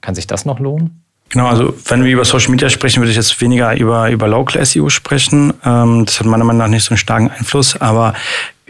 [0.00, 1.02] kann sich das noch lohnen?
[1.28, 4.64] Genau, also wenn wir über Social Media sprechen, würde ich jetzt weniger über, über Local
[4.64, 5.52] SEO sprechen.
[5.64, 8.14] Ähm, das hat meiner Meinung nach nicht so einen starken Einfluss, aber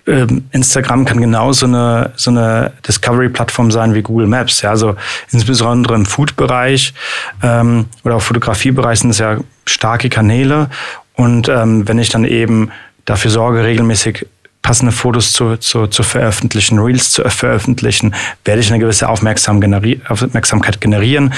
[0.06, 4.62] ähm, Instagram kann genauso eine, so eine Discovery-Plattform sein wie Google Maps.
[4.62, 4.96] Ja, also
[5.30, 6.94] insbesondere im Food-Bereich
[7.42, 10.70] ähm, oder auch Fotografiebereich sind es ja starke Kanäle.
[11.14, 12.70] Und ähm, wenn ich dann eben
[13.06, 14.26] dafür sorge, regelmäßig
[14.66, 20.00] passende Fotos zu, zu, zu veröffentlichen, Reels zu veröffentlichen, werde ich eine gewisse Aufmerksam generi
[20.08, 21.32] Aufmerksamkeit generieren.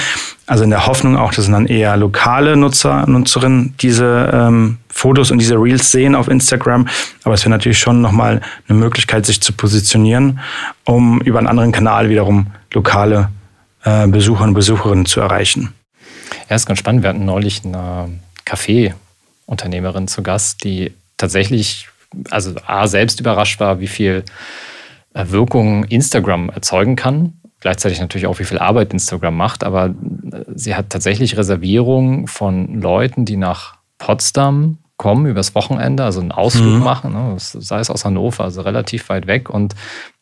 [0.47, 5.37] Also in der Hoffnung auch, dass dann eher lokale Nutzer, Nutzerinnen diese ähm, Fotos und
[5.37, 6.87] diese Reels sehen auf Instagram.
[7.23, 10.39] Aber es wäre natürlich schon nochmal eine Möglichkeit, sich zu positionieren,
[10.85, 13.29] um über einen anderen Kanal wiederum lokale
[13.83, 15.75] äh, Besucher und Besucherinnen zu erreichen.
[16.49, 17.03] Ja, ist ganz spannend.
[17.03, 18.09] Wir hatten neulich eine
[18.45, 21.87] Kaffee-Unternehmerin zu Gast, die tatsächlich,
[22.31, 24.23] also A, selbst überrascht war, wie viel
[25.13, 27.33] äh, Wirkung Instagram erzeugen kann.
[27.59, 29.63] Gleichzeitig natürlich auch, wie viel Arbeit Instagram macht.
[29.63, 36.19] Aber äh, sie hat tatsächlich Reservierungen von Leuten, die nach Potsdam kommen übers Wochenende, also
[36.19, 36.83] einen Ausflug mhm.
[36.83, 39.49] machen, ne, sei es aus Hannover, also relativ weit weg.
[39.49, 39.73] Und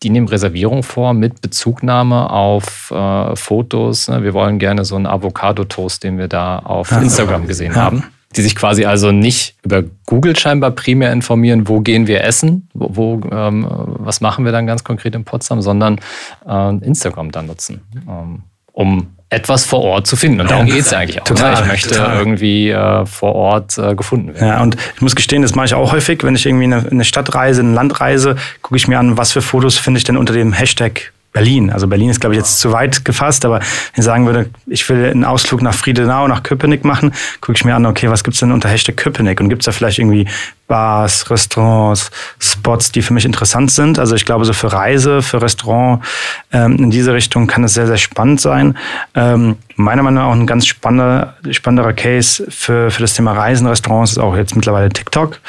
[0.03, 4.07] die nehmen Reservierung vor mit Bezugnahme auf äh, Fotos.
[4.07, 4.21] Ne.
[4.21, 8.03] Wir wollen gerne so einen Avocado-Toast, den wir da auf ja, Instagram gesehen haben.
[8.35, 12.95] Die sich quasi also nicht über Google scheinbar primär informieren, wo gehen wir essen, wo,
[12.95, 15.99] wo ähm, was machen wir dann ganz konkret in Potsdam, sondern
[16.47, 20.41] äh, Instagram dann nutzen, ähm, um etwas vor Ort zu finden.
[20.41, 21.29] Und darum ja, geht es ja eigentlich auch.
[21.29, 21.35] Ne?
[21.35, 22.17] Total, ich möchte total.
[22.17, 24.47] irgendwie äh, vor Ort äh, gefunden werden.
[24.47, 26.89] Ja, und ich muss gestehen, das mache ich auch häufig, wenn ich irgendwie in eine,
[26.89, 29.97] eine Stadt reise, in ein Land reise, gucke ich mir an, was für Fotos finde
[29.97, 31.69] ich denn unter dem Hashtag Berlin.
[31.69, 34.89] Also Berlin ist, glaube ich, jetzt zu weit gefasst, aber wenn ich sagen würde, ich
[34.89, 38.39] will einen Ausflug nach Friedenau, nach Köpenick machen, gucke ich mir an, okay, was gibt's
[38.39, 39.39] denn unter Hashtag Köpenick?
[39.39, 40.27] Und gibt's da vielleicht irgendwie
[40.67, 43.99] Bars, Restaurants, Spots, die für mich interessant sind?
[43.99, 46.03] Also ich glaube, so für Reise, für Restaurant
[46.51, 48.77] ähm, in diese Richtung kann es sehr, sehr spannend sein.
[49.15, 53.67] Ähm, meiner Meinung nach auch ein ganz spannender, spannenderer Case für, für das Thema Reisen,
[53.67, 55.39] Restaurants ist auch jetzt mittlerweile TikTok.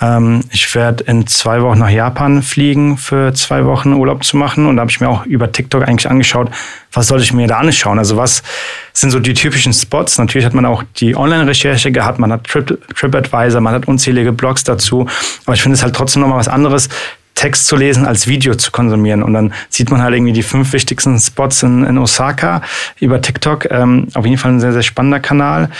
[0.00, 4.66] Ähm, ich werde in zwei Wochen nach Japan fliegen, für zwei Wochen Urlaub zu machen.
[4.66, 6.50] Und da habe ich mir auch über TikTok eigentlich angeschaut,
[6.92, 7.98] was sollte ich mir da anschauen?
[7.98, 8.42] Also was
[8.92, 10.18] sind so die typischen Spots?
[10.18, 14.64] Natürlich hat man auch die Online-Recherche gehabt, man hat Trip, TripAdvisor, man hat unzählige Blogs
[14.64, 15.08] dazu.
[15.44, 16.88] Aber ich finde es halt trotzdem nochmal was anderes,
[17.34, 19.22] Text zu lesen als Video zu konsumieren.
[19.22, 22.62] Und dann sieht man halt irgendwie die fünf wichtigsten Spots in, in Osaka
[23.00, 23.70] über TikTok.
[23.70, 25.70] Ähm, auf jeden Fall ein sehr, sehr spannender Kanal.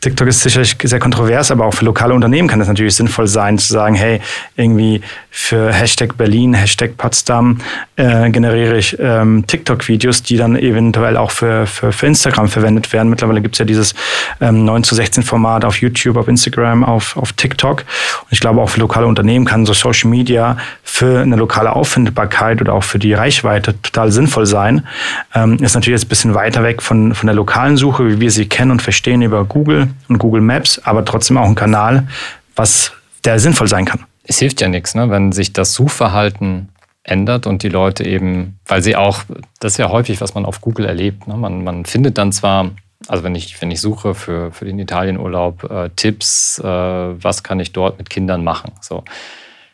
[0.00, 3.58] TikTok ist sicherlich sehr kontrovers, aber auch für lokale Unternehmen kann es natürlich sinnvoll sein,
[3.58, 4.20] zu sagen, hey,
[4.56, 7.58] irgendwie für Hashtag Berlin, Hashtag Potsdam
[7.96, 13.08] äh, generiere ich ähm, TikTok-Videos, die dann eventuell auch für, für, für Instagram verwendet werden.
[13.08, 13.94] Mittlerweile gibt es ja dieses
[14.40, 17.80] ähm, 9 zu 16 Format auf YouTube, auf Instagram, auf, auf TikTok.
[17.80, 20.58] Und ich glaube, auch für lokale Unternehmen kann so Social Media
[20.90, 24.86] für eine lokale Auffindbarkeit oder auch für die Reichweite total sinnvoll sein.
[25.34, 28.30] Ähm, ist natürlich jetzt ein bisschen weiter weg von, von der lokalen Suche, wie wir
[28.30, 32.08] sie kennen und verstehen über Google und Google Maps, aber trotzdem auch ein Kanal,
[32.56, 32.92] was
[33.24, 34.06] der sinnvoll sein kann.
[34.24, 35.10] Es hilft ja nichts, ne?
[35.10, 36.70] wenn sich das Suchverhalten
[37.04, 39.22] ändert und die Leute eben, weil sie auch,
[39.60, 41.28] das ist ja häufig, was man auf Google erlebt.
[41.28, 41.36] Ne?
[41.36, 42.70] Man, man findet dann zwar,
[43.06, 47.60] also wenn ich, wenn ich suche für, für den Italienurlaub äh, Tipps, äh, was kann
[47.60, 49.04] ich dort mit Kindern machen, so,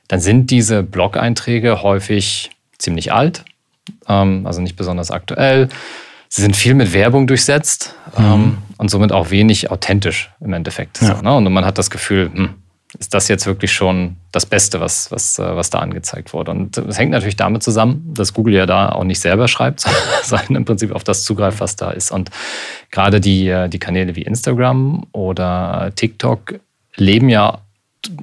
[0.08, 3.44] dann sind diese Blog-Einträge häufig ziemlich alt,
[4.08, 5.68] ähm, also nicht besonders aktuell.
[6.28, 8.24] Sie sind viel mit Werbung durchsetzt mhm.
[8.24, 11.00] ähm, und somit auch wenig authentisch im Endeffekt.
[11.00, 11.16] Ja.
[11.16, 11.34] So, ne?
[11.36, 12.54] Und man hat das Gefühl, hm,
[12.98, 16.50] ist das jetzt wirklich schon das Beste, was, was, äh, was da angezeigt wurde.
[16.50, 19.84] Und es hängt natürlich damit zusammen, dass Google ja da auch nicht selber schreibt,
[20.22, 22.10] sondern im Prinzip auf das zugreift, was da ist.
[22.10, 22.30] Und
[22.90, 26.60] gerade die, äh, die Kanäle wie Instagram oder TikTok
[26.96, 27.60] leben ja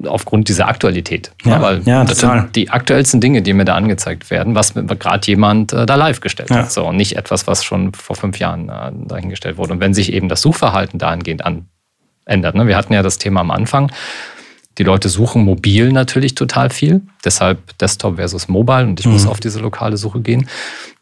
[0.06, 1.32] aufgrund dieser Aktualität.
[1.44, 2.40] Ja, ja weil ja, das total.
[2.40, 6.20] sind die aktuellsten Dinge, die mir da angezeigt werden, was gerade jemand äh, da live
[6.20, 6.56] gestellt ja.
[6.56, 6.72] hat.
[6.72, 9.74] So, und nicht etwas, was schon vor fünf Jahren äh, dahingestellt wurde.
[9.74, 11.66] Und wenn sich eben das Suchverhalten dahingehend an,
[12.24, 12.54] ändert.
[12.54, 12.66] Ne?
[12.66, 13.90] Wir hatten ja das Thema am Anfang.
[14.78, 19.12] Die Leute suchen mobil natürlich total viel, deshalb Desktop versus Mobile und ich mhm.
[19.12, 20.48] muss auf diese lokale Suche gehen.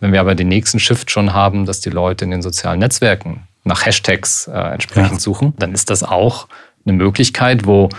[0.00, 3.44] Wenn wir aber den nächsten Shift schon haben, dass die Leute in den sozialen Netzwerken
[3.62, 5.20] nach Hashtags äh, entsprechend ja.
[5.20, 6.48] suchen, dann ist das auch
[6.84, 7.90] eine Möglichkeit, wo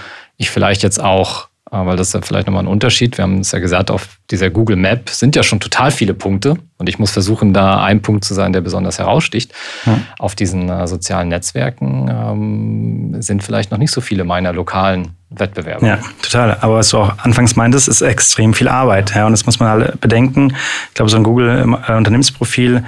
[0.41, 3.39] ich vielleicht jetzt auch, äh, weil das ist ja vielleicht nochmal ein Unterschied, wir haben
[3.39, 6.99] es ja gesagt, auf dieser Google Map sind ja schon total viele Punkte und ich
[6.99, 9.53] muss versuchen, da ein Punkt zu sein, der besonders heraussticht.
[9.85, 9.99] Ja.
[10.19, 15.87] Auf diesen äh, sozialen Netzwerken ähm, sind vielleicht noch nicht so viele meiner lokalen Wettbewerber.
[15.87, 16.57] Ja, total.
[16.59, 19.13] Aber was du auch anfangs meintest, ist extrem viel Arbeit.
[19.15, 20.53] Ja, und das muss man alle bedenken.
[20.89, 22.81] Ich glaube, so ein Google-Unternehmensprofil, äh,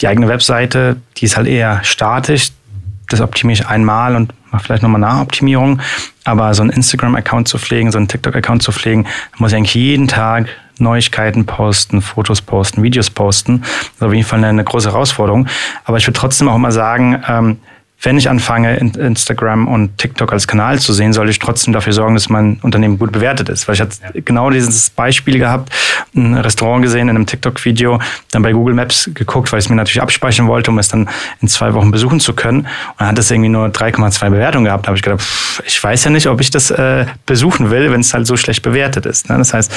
[0.00, 2.52] die eigene Webseite, die ist halt eher statisch.
[3.08, 5.80] Das optimiere ich einmal und vielleicht nochmal Nachoptimierung.
[6.24, 9.06] Aber so einen Instagram-Account zu pflegen, so einen TikTok-Account zu pflegen,
[9.38, 10.48] muss ich eigentlich jeden Tag
[10.78, 13.60] Neuigkeiten posten, Fotos posten, Videos posten.
[13.60, 15.46] Das ist auf jeden Fall eine, eine große Herausforderung.
[15.84, 17.58] Aber ich würde trotzdem auch immer sagen, ähm,
[18.02, 22.14] wenn ich anfange, Instagram und TikTok als Kanal zu sehen, soll ich trotzdem dafür sorgen,
[22.14, 23.68] dass mein Unternehmen gut bewertet ist.
[23.68, 24.20] Weil ich hatte ja.
[24.24, 25.70] genau dieses Beispiel gehabt,
[26.16, 29.76] ein Restaurant gesehen in einem TikTok-Video, dann bei Google Maps geguckt, weil ich es mir
[29.76, 31.10] natürlich abspeichern wollte, um es dann
[31.42, 32.60] in zwei Wochen besuchen zu können.
[32.60, 34.86] Und dann hat es irgendwie nur 3,2 Bewertungen gehabt.
[34.86, 37.92] Da habe ich gedacht, pff, ich weiß ja nicht, ob ich das äh, besuchen will,
[37.92, 39.28] wenn es halt so schlecht bewertet ist.
[39.28, 39.36] Ne?
[39.36, 39.70] Das heißt,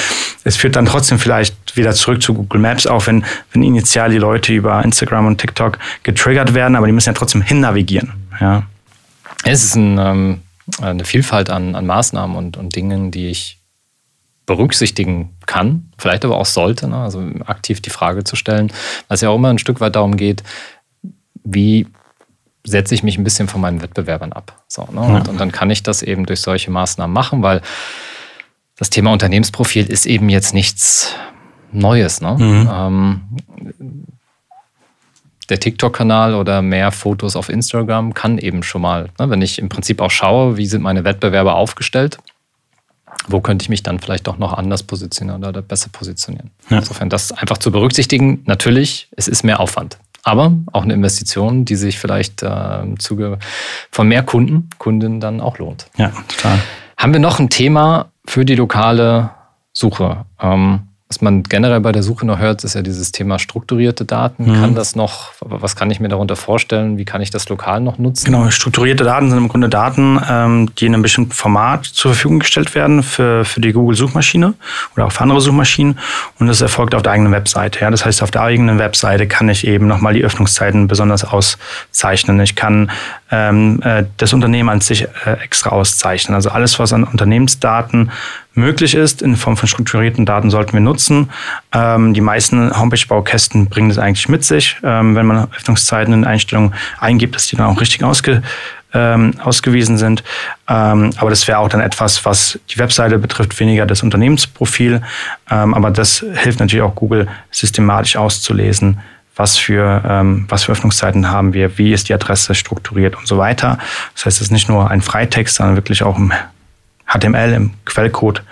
[0.44, 3.22] es führt dann trotzdem vielleicht wieder zurück zu Google Maps, auch wenn,
[3.52, 7.42] wenn initial die Leute über Instagram und TikTok getriggert werden, aber die müssen ja trotzdem
[7.42, 8.13] hin navigieren.
[8.40, 8.64] Ja.
[9.44, 10.42] Es ist ein, ähm,
[10.80, 13.60] eine Vielfalt an, an Maßnahmen und, und Dingen, die ich
[14.46, 16.98] berücksichtigen kann, vielleicht aber auch sollte, ne?
[16.98, 18.72] also aktiv die Frage zu stellen,
[19.08, 20.42] was ja auch immer ein Stück weit darum geht,
[21.44, 21.86] wie
[22.66, 24.62] setze ich mich ein bisschen von meinen Wettbewerbern ab.
[24.68, 25.00] So, ne?
[25.00, 27.60] und, und, dann kann ich das eben durch solche Maßnahmen machen, weil
[28.76, 31.14] das Thema Unternehmensprofil ist eben jetzt nichts
[31.72, 32.20] Neues.
[32.20, 32.36] Ne?
[32.38, 32.70] Mhm.
[32.72, 33.20] Ähm,
[35.46, 39.68] der TikTok-Kanal oder mehr Fotos auf Instagram kann eben schon mal, ne, wenn ich im
[39.68, 42.18] Prinzip auch schaue, wie sind meine Wettbewerber aufgestellt,
[43.28, 46.50] wo könnte ich mich dann vielleicht doch noch anders positionieren oder besser positionieren.
[46.70, 46.78] Ja.
[46.78, 48.42] Insofern das einfach zu berücksichtigen.
[48.46, 49.98] Natürlich, es ist mehr Aufwand.
[50.24, 53.38] Aber auch eine Investition, die sich vielleicht äh, im Zuge
[53.90, 55.86] von mehr Kunden, Kundinnen dann auch lohnt.
[55.96, 56.58] Ja, total.
[56.96, 59.30] Haben wir noch ein Thema für die lokale
[59.74, 60.24] Suche?
[60.40, 64.50] Ähm, was man generell bei der Suche noch hört, ist ja dieses Thema strukturierte Daten.
[64.50, 64.54] Mhm.
[64.54, 66.96] Kann das noch, was kann ich mir darunter vorstellen?
[66.96, 68.24] Wie kann ich das lokal noch nutzen?
[68.24, 72.38] Genau, strukturierte Daten sind im Grunde Daten, ähm, die in einem bestimmten Format zur Verfügung
[72.38, 74.54] gestellt werden für, für die Google-Suchmaschine
[74.96, 75.98] oder auch für andere Suchmaschinen.
[76.38, 77.80] Und das erfolgt auf der eigenen Webseite.
[77.80, 77.90] Ja?
[77.90, 82.40] Das heißt, auf der eigenen Webseite kann ich eben nochmal die Öffnungszeiten besonders auszeichnen.
[82.40, 82.90] Ich kann
[83.30, 86.34] ähm, äh, das Unternehmen an sich äh, extra auszeichnen.
[86.34, 88.10] Also alles, was an Unternehmensdaten
[88.54, 91.30] möglich ist, in Form von strukturierten Daten sollten wir nutzen.
[91.72, 94.76] Ähm, die meisten Homepage-Baukästen bringen das eigentlich mit sich.
[94.82, 98.42] Ähm, wenn man Öffnungszeiten in Einstellungen eingibt, dass die dann auch richtig ausge,
[98.94, 100.22] ähm, ausgewiesen sind.
[100.68, 105.02] Ähm, aber das wäre auch dann etwas, was die Webseite betrifft, weniger das Unternehmensprofil.
[105.50, 109.00] Ähm, aber das hilft natürlich auch Google systematisch auszulesen,
[109.36, 113.36] was für, ähm, was für Öffnungszeiten haben wir, wie ist die Adresse strukturiert und so
[113.36, 113.78] weiter.
[114.14, 116.32] Das heißt, es ist nicht nur ein Freitext, sondern wirklich auch im
[117.06, 118.42] HTML, im Quellcode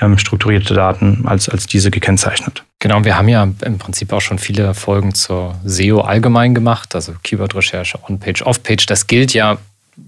[0.00, 2.64] ähm, strukturierte Daten als, als diese gekennzeichnet.
[2.78, 7.14] Genau, wir haben ja im Prinzip auch schon viele Folgen zur SEO allgemein gemacht, also
[7.22, 8.86] Keyword-Recherche, On-Page, Off-Page.
[8.86, 9.58] Das gilt ja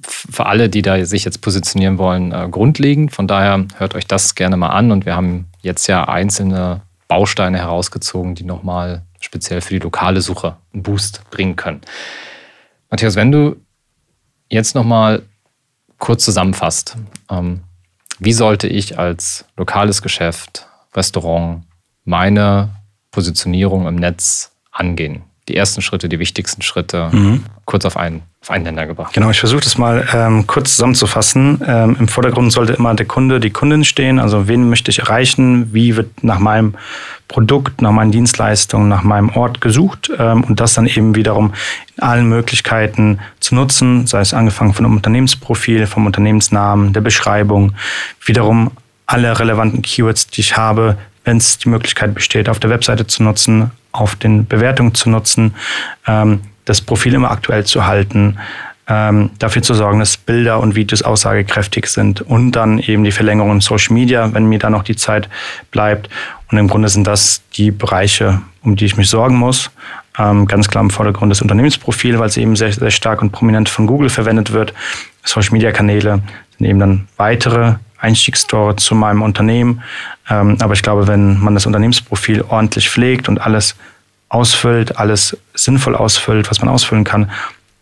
[0.03, 3.13] für alle, die da sich jetzt positionieren wollen, äh, grundlegend.
[3.13, 7.59] Von daher hört euch das gerne mal an und wir haben jetzt ja einzelne Bausteine
[7.59, 11.81] herausgezogen, die nochmal speziell für die lokale Suche einen Boost bringen können.
[12.89, 13.57] Matthias, wenn du
[14.49, 15.23] jetzt nochmal
[15.99, 16.97] kurz zusammenfasst,
[17.29, 17.61] ähm,
[18.21, 21.64] wie sollte ich als lokales Geschäft, Restaurant
[22.05, 22.71] meine
[23.11, 25.25] Positionierung im Netz angehen?
[25.51, 27.43] Die ersten Schritte, die wichtigsten Schritte, mhm.
[27.65, 29.13] kurz auf einen auf einen Länder gebracht.
[29.13, 31.61] Genau, ich versuche das mal ähm, kurz zusammenzufassen.
[31.67, 34.19] Ähm, Im Vordergrund sollte immer der Kunde, die Kundin stehen.
[34.19, 35.75] Also wen möchte ich erreichen?
[35.75, 36.75] Wie wird nach meinem
[37.29, 40.11] Produkt, nach meinen Dienstleistungen, nach meinem Ort gesucht?
[40.19, 41.53] Ähm, und das dann eben wiederum
[41.97, 47.75] in allen Möglichkeiten zu nutzen, sei es angefangen von einem Unternehmensprofil, vom Unternehmensnamen, der Beschreibung,
[48.25, 48.71] wiederum
[49.05, 53.23] alle relevanten Keywords, die ich habe, wenn es die Möglichkeit besteht, auf der Webseite zu
[53.23, 55.55] nutzen, auf den Bewertungen zu nutzen,
[56.07, 58.38] ähm, das Profil immer aktuell zu halten,
[58.91, 63.53] ähm, dafür zu sorgen, dass Bilder und Videos aussagekräftig sind und dann eben die Verlängerung
[63.53, 65.28] in Social Media, wenn mir da noch die Zeit
[65.70, 66.11] bleibt.
[66.51, 69.70] Und im Grunde sind das die Bereiche, um die ich mich sorgen muss.
[70.18, 73.68] Ähm, ganz klar im Vordergrund das Unternehmensprofil, weil es eben sehr, sehr stark und prominent
[73.68, 74.74] von Google verwendet wird.
[75.22, 76.20] Social Media Kanäle
[76.59, 79.83] sind eben dann weitere Einstiegstore zu meinem Unternehmen.
[80.29, 83.77] Ähm, aber ich glaube, wenn man das Unternehmensprofil ordentlich pflegt und alles
[84.29, 87.31] ausfüllt, alles sinnvoll ausfüllt, was man ausfüllen kann,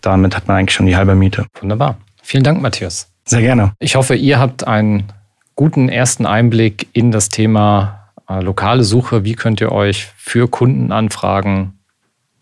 [0.01, 1.47] damit hat man eigentlich schon die halbe Miete.
[1.61, 1.97] Wunderbar.
[2.23, 3.11] Vielen Dank, Matthias.
[3.25, 3.73] Sehr gerne.
[3.79, 5.13] Ich hoffe, ihr habt einen
[5.55, 9.25] guten ersten Einblick in das Thema äh, lokale Suche.
[9.25, 11.78] Wie könnt ihr euch für Kundenanfragen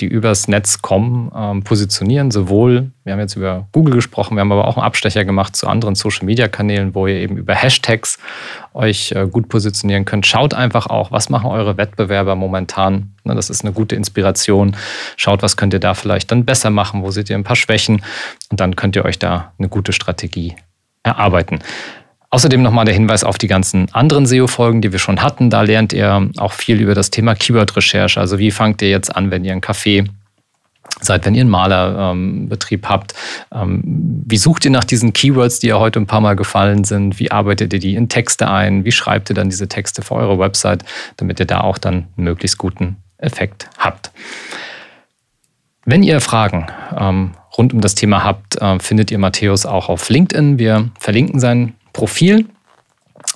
[0.00, 2.30] die übers Netz kommen, ähm, positionieren.
[2.30, 5.66] Sowohl, wir haben jetzt über Google gesprochen, wir haben aber auch einen Abstecher gemacht zu
[5.66, 8.18] anderen Social-Media-Kanälen, wo ihr eben über Hashtags
[8.74, 10.26] euch äh, gut positionieren könnt.
[10.26, 13.14] Schaut einfach auch, was machen eure Wettbewerber momentan.
[13.24, 14.76] Ne, das ist eine gute Inspiration.
[15.16, 18.02] Schaut, was könnt ihr da vielleicht dann besser machen, wo seht ihr ein paar Schwächen
[18.50, 20.54] und dann könnt ihr euch da eine gute Strategie
[21.02, 21.60] erarbeiten.
[22.30, 25.48] Außerdem nochmal der Hinweis auf die ganzen anderen SEO-Folgen, die wir schon hatten.
[25.48, 28.20] Da lernt ihr auch viel über das Thema Keyword-Recherche.
[28.20, 30.08] Also wie fangt ihr jetzt an, wenn ihr ein Café
[31.00, 33.14] seid, wenn ihr einen Malerbetrieb ähm, habt.
[33.52, 33.82] Ähm,
[34.26, 37.18] wie sucht ihr nach diesen Keywords, die ja heute ein paar Mal gefallen sind?
[37.18, 38.84] Wie arbeitet ihr die in Texte ein?
[38.84, 40.84] Wie schreibt ihr dann diese Texte für eure Website,
[41.16, 44.10] damit ihr da auch dann einen möglichst guten Effekt habt?
[45.84, 46.66] Wenn ihr Fragen
[46.98, 50.58] ähm, rund um das Thema habt, äh, findet ihr Matthäus auch auf LinkedIn.
[50.58, 52.44] Wir verlinken seinen Profil,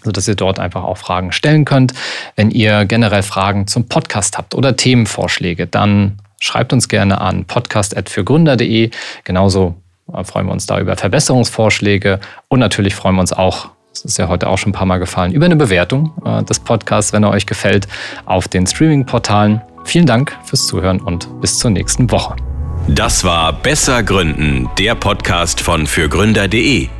[0.04, 1.94] sodass ihr dort einfach auch Fragen stellen könnt.
[2.36, 8.90] Wenn ihr generell Fragen zum Podcast habt oder Themenvorschläge, dann schreibt uns gerne an podcast.fürgründer.de.
[9.24, 9.76] Genauso
[10.12, 14.18] äh, freuen wir uns da über Verbesserungsvorschläge und natürlich freuen wir uns auch, das ist
[14.18, 17.22] ja heute auch schon ein paar Mal gefallen, über eine Bewertung äh, des Podcasts, wenn
[17.22, 17.88] er euch gefällt,
[18.26, 19.62] auf den Streaming-Portalen.
[19.84, 22.36] Vielen Dank fürs Zuhören und bis zur nächsten Woche.
[22.88, 26.99] Das war Besser Gründen, der Podcast von fürgründer.de.